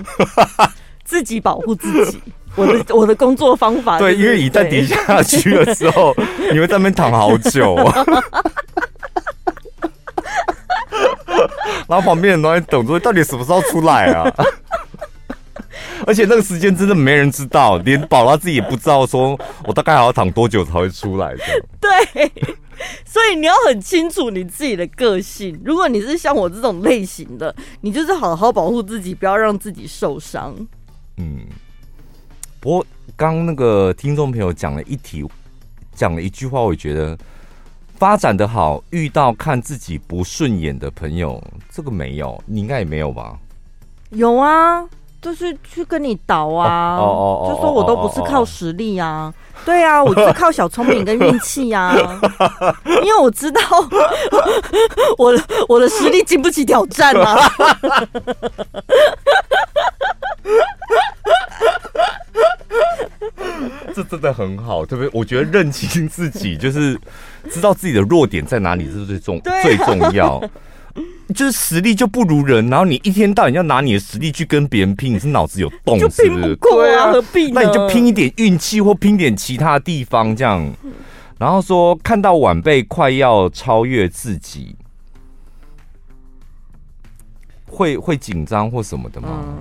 [1.04, 2.18] 自己保护自己。
[2.56, 6.14] 我的我的工作方法、就是、对，因为一旦跌下去的时候，
[6.52, 8.04] 你会在那边躺好久啊。
[11.88, 14.32] 然后旁边人都在等着，到底什么时候出来啊？
[16.06, 21.42] 而且那个时间真的没人知道，连宝拉自己也不知道，说我大概还要躺多久才会出来的。
[21.80, 21.90] 对，
[23.04, 25.60] 所以你要很清楚你自己的个性。
[25.64, 30.54] 如果你是像我这种类型的，你就是好好保护自己，不要让自己受伤。
[31.16, 31.40] 嗯。
[32.64, 35.22] 不过，刚那个听众朋友讲了一题，
[35.92, 37.14] 讲了一句话，我觉得
[37.96, 41.38] 发展的好，遇到看自己不顺眼的朋友，
[41.70, 43.38] 这个没有，你应该也没有吧？
[44.12, 44.82] 有啊，
[45.24, 49.32] 就是去跟你倒啊，哦哦哦，就说我都不是靠实力啊，
[49.64, 51.96] 对啊，我就是靠小聪明跟运气啊，
[53.02, 53.60] 因为我知道
[55.16, 57.38] 我的我的实力经不起挑战啊。
[63.94, 65.08] 这真的很好，特别？
[65.12, 67.00] 我觉得认清自己，就是
[67.50, 70.42] 知道自己的弱点在哪里，这是最重、啊、最重要。
[71.34, 76.28] 就是实力就不如人，然后你一天到晚要拿你的实力去跟别人拼，你是脑子有洞是不是？
[76.28, 77.52] 就拼不过啊，何必呢？
[77.54, 80.70] 那你就拼一点运气，或拼点其他地方，这样。
[81.38, 84.76] 然后说看到晚辈快要超越自己，
[87.66, 89.44] 会会紧张或什么的吗？
[89.46, 89.58] 嗯、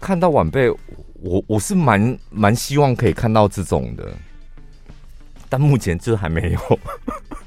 [0.00, 0.72] 看到晚辈。
[1.24, 4.12] 我我是蛮蛮希望可以看到这种的，
[5.48, 7.38] 但目前就还没有看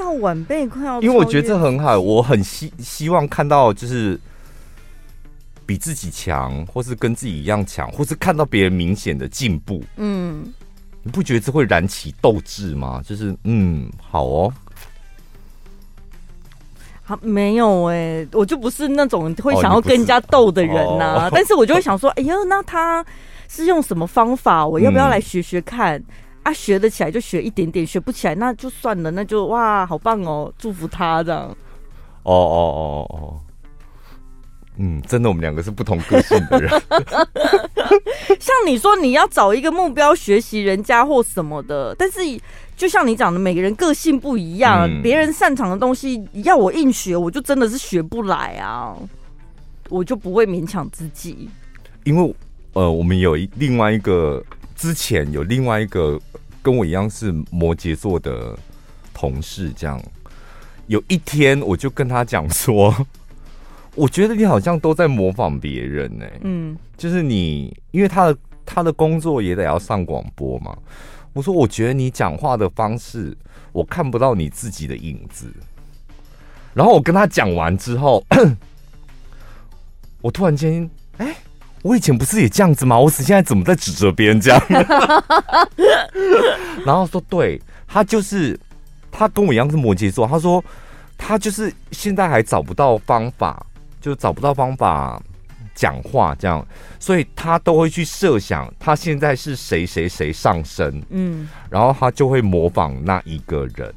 [0.00, 4.18] 到晚辈快要，因为我觉得这很好，我很希希望看到就是
[5.66, 9.84] 比自己强，或是跟自己一样强，或是看到别人明显的进步。
[9.96, 10.52] 嗯，
[11.02, 13.02] 你不觉得这会燃起斗志吗？
[13.04, 14.52] 就是嗯，好哦。
[17.20, 21.26] 没有哎、欸，我就不是那种会想要跟人家斗的人呐、啊。
[21.26, 23.04] 哦、但是我就会想说，哎呀，那他
[23.48, 24.64] 是用什么方法？
[24.64, 25.96] 我要不要来学学看？
[25.96, 26.04] 嗯、
[26.42, 31.42] 啊，学得起来就学一点点，学不起来那就算了，那就哇，好棒哦，祝福他这样。
[32.22, 33.40] 哦哦哦哦，
[34.78, 36.70] 嗯，真的，我们两个是不同个性的人。
[38.40, 42.20] 像你说你要找一个目标学习人家或什么的，但是。
[42.80, 48.96] 就像你讲的，每个人个性不一样，别、嗯、人擅长的东西要我硬学，我就真的是学不来啊！
[49.90, 51.50] 我就不会勉强自己。
[52.04, 52.34] 因为
[52.72, 54.42] 呃，我们有一另外一个
[54.80, 56.18] 之前有另外一个
[56.62, 58.58] 跟我一样是摩羯座的
[59.12, 60.02] 同事，这样
[60.86, 63.06] 有一天我就跟他讲说，
[63.94, 66.40] 我觉得你好像都在模仿别人呢、欸。
[66.44, 70.74] 嗯，就是你，因为他的他的工作也得要上广播嘛。
[71.34, 73.36] 我说，我觉得你讲话的方式，
[73.72, 75.52] 我看不到你自己的影子。
[76.72, 78.24] 然后我跟他讲完之后，
[80.22, 81.36] 我突然间，哎、欸，
[81.82, 82.98] 我以前不是也这样子吗？
[82.98, 84.62] 我现在怎么在指责别人这样？
[86.84, 88.58] 然后说，对，他就是
[89.10, 90.26] 他跟我一样是摩羯座。
[90.26, 90.62] 他说
[91.16, 93.64] 他就是现在还找不到方法，
[94.00, 95.20] 就找不到方法
[95.74, 96.64] 讲话这样，
[96.98, 103.92] 所以他都会去设想他现在是谁谁谁上身，嗯，然后他就会模仿那一个人，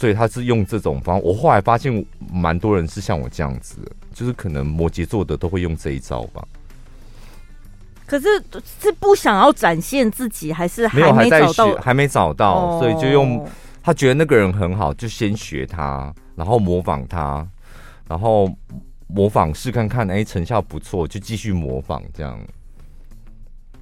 [0.00, 1.22] 所以他是用这种方法。
[1.22, 3.76] 我后来发现，蛮多人是像我这样子，
[4.14, 6.42] 就是可能摩羯座的都会用这一招吧。
[8.06, 8.26] 可是
[8.80, 11.74] 是不想要展现自己，还是还没找到？
[11.74, 13.46] 还没找到，哦、所以就用
[13.82, 17.46] 他觉得那个人很好，就先学他，然后模仿他，
[18.08, 18.50] 然后。
[19.12, 22.38] 模仿试看看，哎、欸，成效不错，就继续模仿这样。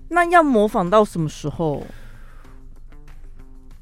[0.08, 1.82] 那要模仿到什么时候？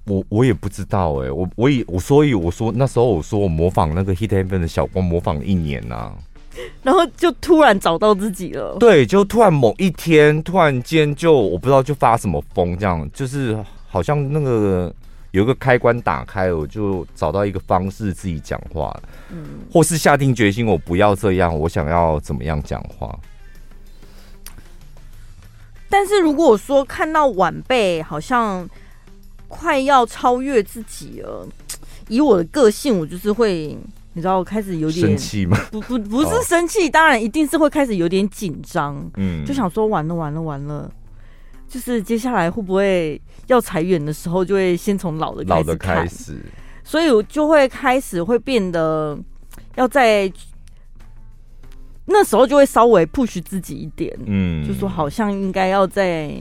[0.07, 6.15] 我我也不知道哎、欸，我我以我所以我说那时候我说我模仿那个 Hit Heaven 的小光模仿了一年呐、啊，
[6.83, 8.77] 然后就突然找到自己了。
[8.79, 14.93] 对，就突然某一天突然间就我不知道就发什么疯，这样就是好像那个。
[15.33, 18.99] 有一个开关打开，我就找到一个方式自己讲话，
[19.29, 23.15] 嗯，或是下定决心，我不要这样，我想要怎么样讲话。
[25.91, 28.67] 但是如果我说看到晚辈好像
[29.49, 31.47] 快要超越自己了，
[32.09, 33.79] 以我的个性，我就是会，
[34.13, 35.57] 你知道，我开始有点生气吗？
[35.71, 40.91] 不不不是生气，当然一定是会开始有点紧张，嗯，就想说完了完了完了。
[41.69, 46.41] 就是接下来会不会要裁员的时候，就会先从老的开始，老的开始，
[46.85, 49.19] 所以我就会开始会变得
[49.75, 50.33] 要在
[52.05, 56.37] 那时候就会稍微 push 自己一点，嗯，就说好像应该要在。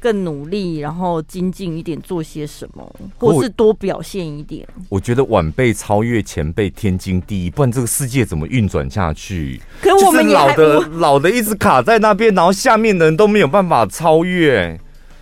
[0.00, 4.66] 更努力，然后精进一点，做些什么，或是多表现一点。
[4.88, 9.60] 我，我觉得晚辈超越前辈，天经地义，不然这个世界怎么运转下去？
[9.80, 14.78] 可我们老的老的一直卡在那边，然后下面的人都没有办法超越，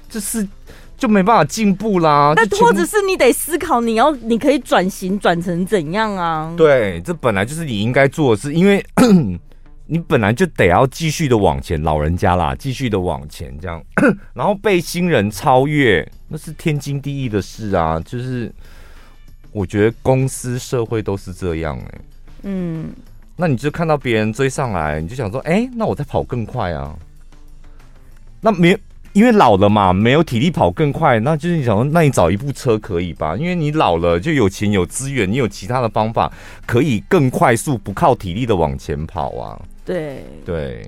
[0.09, 0.47] 就是
[0.97, 2.33] 就没办法进步啦。
[2.37, 6.53] 那或者是你得思考，你要你可以转型转成怎样啊？
[6.57, 8.85] 对，这本来就是你应该做的事，因为。
[9.87, 13.83] 你本来就得要继续的往前，老人家啦，继续的往前，这样，
[14.35, 18.01] 然后被新人超越，那是天经地义的事啊。
[18.01, 18.53] 就是
[19.53, 22.01] 我觉得公司社会都是这样哎、欸，
[22.43, 22.93] 嗯，
[23.37, 26.95] 那你就看到别人追上来，你就想说，哎、欸，那我再跑更快啊。
[28.41, 28.77] 那没
[29.17, 33.35] 因为老了嘛，没有体力跑更快，那就是你想说，那你找一部车可以吧？
[33.35, 36.31] 因为你老了就有钱有资源，你有其他的方法
[36.67, 39.59] 可以更快速，不靠体力的往前跑啊。
[39.87, 40.87] 对对，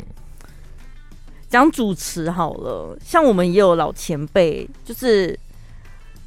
[1.48, 5.34] 讲主持好了，像我们也有老前辈，就是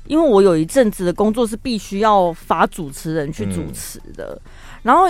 [0.07, 5.07] 因为我有一阵子的工作是必须要发主持人去主持的，嗯、然后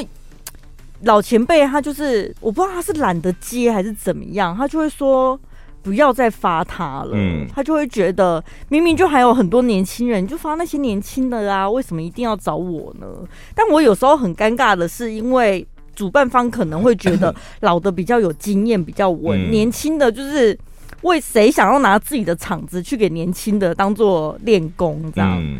[1.03, 5.39] 老前辈他就是我不知道他是懒得接还是怎么样，他就会说
[5.81, 13.07] 不要再发他了，嗯、他就会觉得明明就还有很多年轻人，就发那些年轻的啊，为什么一定要找我呢？
[13.55, 15.65] 但我有时候很尴尬的是因为。
[15.93, 20.57] 主办方可能会觉得 老的比较有经验，比较稳，嗯、年轻的就是
[21.01, 25.59] 为谁想要拿自己的场子去给年轻的当做练功这样，嗯、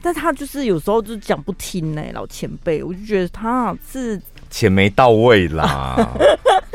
[0.00, 6.08] 但他就是有时候就讲不听呢、欸，老前辈，我就觉得他是钱没到位啦。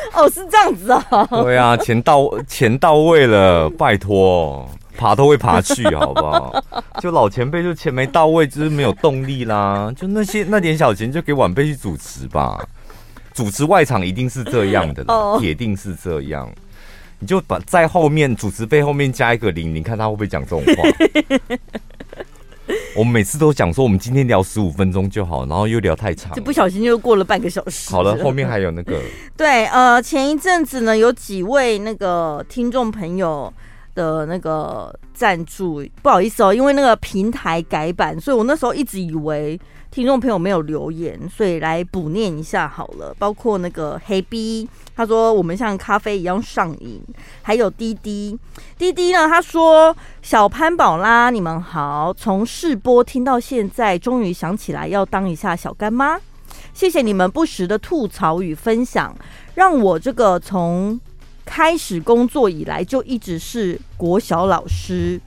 [0.14, 1.28] 哦，是这样子啊？
[1.42, 4.68] 对啊，钱到钱到位了，拜托。
[4.96, 6.64] 爬都会爬去，好不好？
[7.00, 9.92] 就老前辈就钱没到位，就是没有动力啦。
[9.96, 12.58] 就那些那点小钱，就给晚辈去主持吧。
[13.32, 15.04] 主持外场一定是这样的，
[15.38, 16.50] 铁定是这样。
[17.20, 20.82] 你就把在后面主持背后面加一个零，你看他会不会讲这种话？
[22.94, 27.90] 我们每次都讲说，我们今天聊十五分钟就好，然后又聊太长，就不小心又过了半个小时。
[27.90, 29.00] 好了，后面还有那个，
[29.36, 33.52] 对，呃，前一阵子呢，有几位那个听众朋友。
[33.94, 39.58] 的那个赞助，不好意思哦，因为那个平台改版，所以我那时候一直以为
[39.98, 43.12] 听众朋友没有留言，所以来补念一下好了。
[43.18, 47.02] 包括那个黑 B，他说我们像咖啡一样上瘾，
[47.42, 48.38] 还有滴滴
[48.78, 56.16] 滴滴呢，他说小潘宝拉，你们好，从试播听到现在，终于想起来要当一下小干妈，
[56.72, 59.12] 谢谢你们不时的吐槽与分享，
[59.56, 61.00] 让我这个从。
[61.50, 65.18] 开始工作以来就一直是国小老师，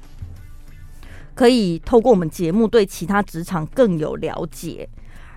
[1.34, 4.88] 可以透过我们节目对其他职场更有了解，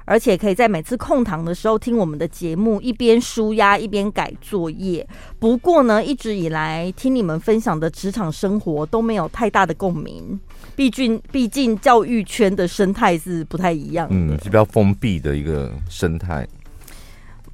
[0.05, 5.07] 而且可以在每次空堂的时候听我们的节目，一边舒压一边改作业。
[5.39, 10.39] 不过呢，一直以来听你们分享的职场生活都没有太大的共鸣，
[10.77, 16.47] 毕竟毕竟教育圈的生态是不太一样的，嗯，是比较封闭的一个生态。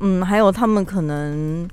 [0.01, 1.69] 嗯，还有他们可能。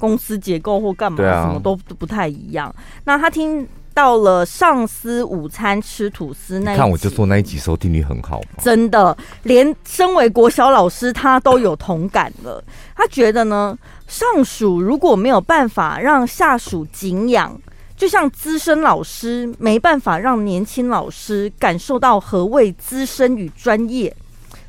[0.00, 2.68] 公司结构或干嘛，什么都不太一样。
[2.68, 3.68] 啊、那他听
[4.00, 12.64] 到了上司午餐吃吐司那一集，看我就说那一集收听率很好，真的，连身为国小老师他都有同感了。
[12.96, 13.76] 他觉得呢，
[14.08, 17.60] 上属如果没有办法让下属敬仰，
[17.94, 24.16] 就像资深老师没办法让年轻老师感受到何谓资深与专业。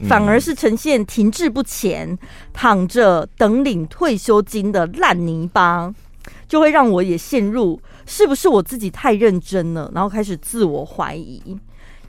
[0.09, 2.17] 反而是呈现停滞不前、
[2.51, 5.93] 躺着等领退休金的烂泥巴，
[6.51, 11.41] 就会让我也陷入是不是我自己太认真了，然后开始自我怀疑。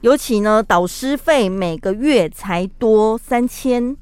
[0.01, 3.95] 尤其呢，导师费每个月才多三千，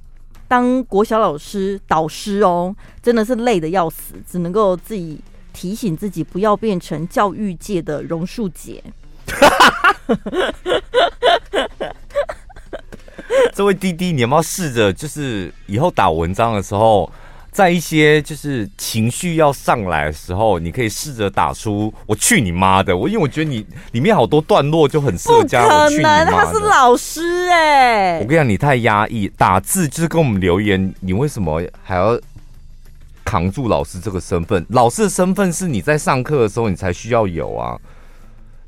[0.47, 5.21] 当国小老师导师哦，真的是累得要死，只能够自己
[5.53, 8.83] 提醒自己不要变成教育界的榕树姐。
[13.53, 17.07] 这位滴滴，你有没有试着，就是以后打文章的时候，
[17.51, 22.95] 在一些就是情绪要上来的时候，你可以试着打出“我去你妈的”。
[22.97, 26.23] 我因为我觉得你里面好多段落就很适合加“我去你妈”。
[26.31, 28.19] 他是老师哎、欸！
[28.21, 32.17] 我跟你讲，你太压抑，打字就是跟我们留言，你为什么还要
[33.25, 34.65] 扛住老师这个身份？
[34.69, 37.77] 老师的身份是你在上课的时候你才需要有啊。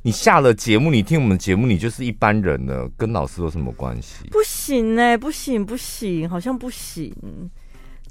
[0.01, 4.27] 你下了节目，你听我们节目，你就是一般人了，跟老师有什么关系？
[4.29, 7.09] 不行哎、欸，不行不行，好像不行。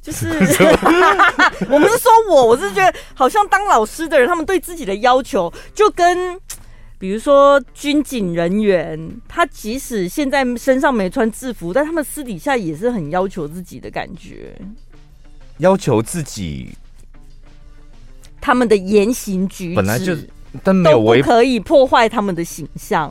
[0.03, 0.27] 就是
[1.71, 6.39] 我不是说我，我是觉得好像当老师的人，他们对自己的要求就跟，
[6.99, 8.99] 比如说军警人员，
[9.29, 14.55] 他即使现在身上没穿制服，但他们私底下也是很要求自己的感觉，
[15.59, 16.77] 要求自己，
[18.41, 20.17] 他们的言行举止本来就。
[20.63, 23.11] 但没有违，不可以破坏他们的形象。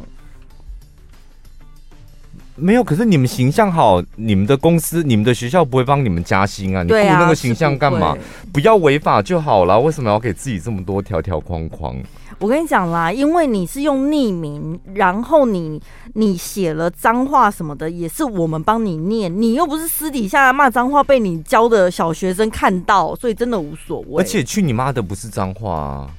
[2.61, 6.83] 没有，可是你们形象好，你们的公司、你们的学校不会帮你们加薪啊！
[6.83, 8.15] 你顾那个形象干嘛？
[8.43, 11.95] 不，不要违法就好了，为什么要给自己这么多条条框框？
[12.37, 15.81] 我跟你讲啦，因为你是用匿名，然后你
[16.13, 24.21] 你写了脏话什么的，也是我们帮你念，你又不是私底下骂脏话被你教的小学生看到，所以真的无所谓。
[24.21, 26.09] 而且去你妈的不是脏话啊！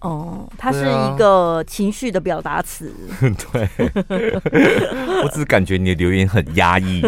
[0.00, 2.92] 哦，它是一个情绪的表达词。
[3.20, 3.68] 对，
[5.22, 7.02] 我只是感觉你的留言很压抑。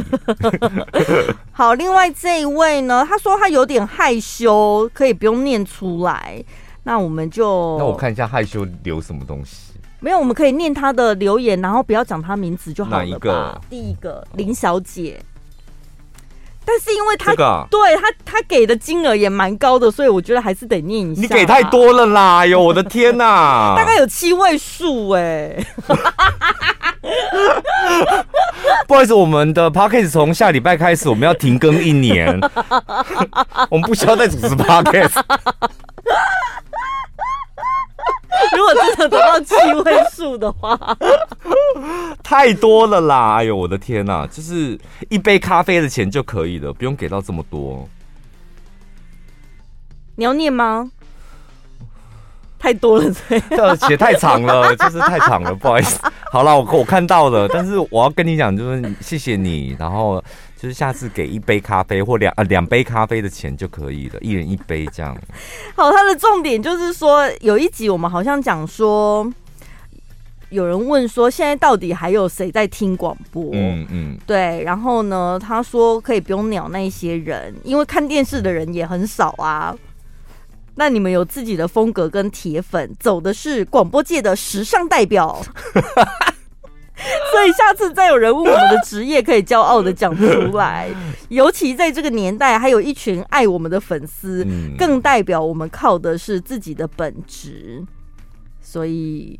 [1.52, 6.42] 好，另外这一位呢，他说他有点害羞，可以不用念出来。
[6.82, 9.74] 那我们就，那我看一下害羞留什么东西。
[10.00, 13.02] 没有，我们可以念他的留言，然后不要讲他名字就好了吧。
[13.02, 13.60] 哪一个？
[13.68, 15.20] 第一个林小姐。
[16.72, 21.20] 但是因为他、这个啊、对他他给的金额也蛮高的，所以我觉得还是得念一下。
[21.20, 22.38] 你给太多了啦！
[22.38, 23.74] 哎呦，我的天哪、啊！
[23.76, 25.66] 大概有七位数哎、欸。
[28.86, 32.38] 不好意思，我们的 podcast 从下礼拜开始我们要停更一年，
[33.68, 35.20] 我们不需要再主持 podcast。
[38.56, 40.78] 如果真的得到七位数的话，
[42.22, 43.36] 太多了啦！
[43.36, 44.78] 哎呦，我的天哪，就是
[45.08, 47.88] 一杯咖啡的钱就可以了，不用给到这么多。
[50.16, 50.90] 你要念吗？
[52.58, 53.10] 太多了，
[53.48, 55.98] 这写太长了， 就是太长了，不好意思。
[56.30, 60.22] 好了，我我看到了，但是我要跟你讲，就是谢谢你，然后
[60.60, 65.16] 就是下次给一杯咖啡或两呃两杯咖啡的钱就可以了，一人一杯这样。
[65.74, 69.26] 好，他的重点就是说，有一集我们好像讲说，
[70.50, 73.48] 有人问说，现在到底还有谁在听广播？
[73.54, 74.62] 嗯嗯，对。
[74.62, 79.74] 然后呢，他说可以不用鸟那些人，因为看电视的人也很少啊。
[80.74, 85.40] 那你们有自己的风格跟铁粉，走的是广播界的时尚代表，
[87.40, 90.88] 所以下次再有人问我们的职业，可以骄傲的讲出来。
[91.30, 94.46] 尤其在这个年代，还有一群爱我们的粉丝，
[94.78, 97.84] 更代表我们靠的是自己的本职，
[98.60, 99.38] 所以。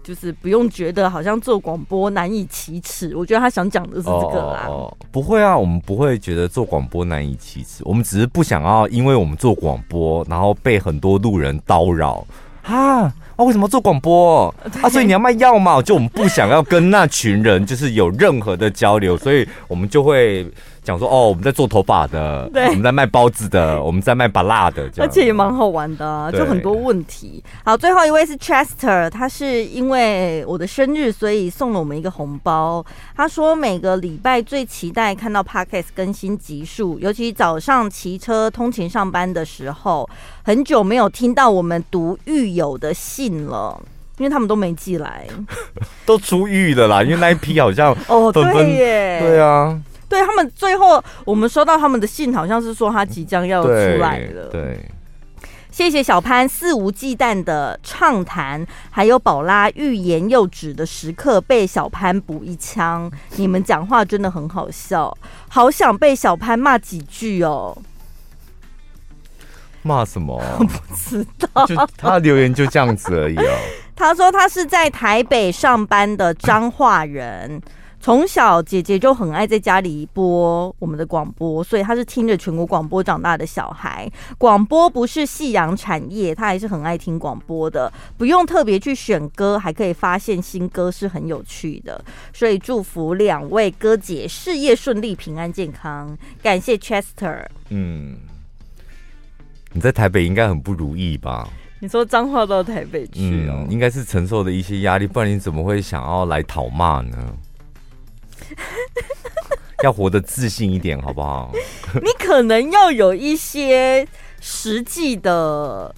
[0.00, 4.66] 就是不用觉得好像做广播难以启齿，我觉得他想讲的是这个啦。
[5.12, 12.26] 不会啊，我们不会觉得做广播难以启齿，我们只是不想要因为我们做广播，然后被很多路人叨扰
[12.62, 14.88] 啊，啊，为什么做广播啊？
[14.90, 15.80] 所以你要卖药嘛？
[15.80, 20.46] 就我们不想要跟那群人就是有任何的交流，所以我们就会。
[20.88, 27.44] 讲说哦，我们在做头发的，对，我们在卖包子的，我们在卖把辣的，而且也蛮好玩的，啊，就很多问题。
[27.62, 32.82] 好，最后一位是 Chester，他是因为我的生日，所以送了我们一个红包。
[33.14, 40.08] 他说每个礼拜最期待看到 Podcast 更新集数，尤其早上骑车通勤上班的时候，
[40.42, 43.78] 很久没有听到我们读狱友的信了，
[44.16, 45.26] 因为他们都没寄来，
[46.06, 49.78] 都出狱了啦，因为那一批好像哦，对耶，对啊。
[50.08, 54.48] 对他们最后，我们收到他们的信，好像是说他即将要出来了。
[54.50, 54.90] 对，对
[55.70, 63.08] 谢谢小潘肆无忌惮的畅谈，还有宝拉欲言又止的时刻被小潘补一枪。
[63.36, 65.16] 你们讲话真的很好笑，
[65.48, 67.76] 好想被小潘骂几句哦。
[69.82, 70.34] 骂什么？
[70.58, 73.58] 我不知道，就他留言就这样子而已哦。
[73.94, 77.60] 他说他是在台北上班的彰化人。
[78.00, 84.10] 从小姐姐就很爱在家里播我们的广播，所以她是听着全国广播长大的小孩。
[84.38, 92.02] 广播不是夕阳产业，她还是很爱听广播的，不用特别去选歌，还可以发现新歌是很有趣的。
[92.32, 96.16] 所以祝福两位哥姐事业顺利、平安健康。
[96.40, 97.44] 感谢 Chester。
[97.70, 98.16] 嗯，
[99.72, 101.48] 你在台北应该很不如意吧？
[101.80, 107.16] 你说脏话到台北去哦，嗯，应该是承受的一些压力，不然你怎么会想要来讨骂呢？
[109.84, 111.52] 要活得自信一点，好不好？
[112.02, 114.06] 你可能要有一些
[114.40, 115.94] 实际的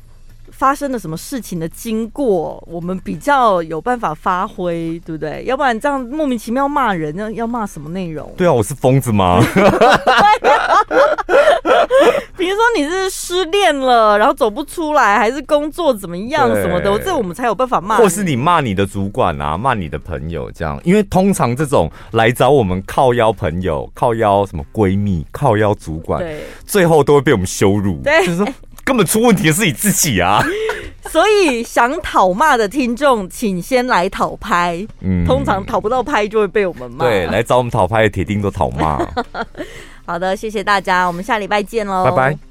[0.61, 5.43] 发生了什么事情的经过，我们比较有办法发挥，对不对？
[5.47, 8.31] 要不然这样莫名其妙骂人，要要骂什么内容？
[8.37, 9.41] 对啊，我是疯子吗？
[12.37, 17.97] 比如说你是失恋了，然后走不出来，还是工作怎么样什么的，这我们才有办法骂。
[17.97, 27.99] 或是你骂你的主管啊，骂你的朋友这样，因为通常这种来找我们靠邀朋友、靠邀什么闺蜜、靠邀主管，对，最后都会被我们羞辱。
[28.03, 28.47] 对，就是说
[28.91, 30.43] 根本出问题的是你自己啊。
[31.09, 34.85] 所以想讨骂的听众，请先来讨拍。
[35.01, 37.05] 嗯，通常讨不到拍就会被我们骂。
[37.05, 38.99] 对，来找我们讨拍的铁定都讨骂。
[40.05, 42.41] 好的，谢谢大家，我们下礼拜见喽，拜拜。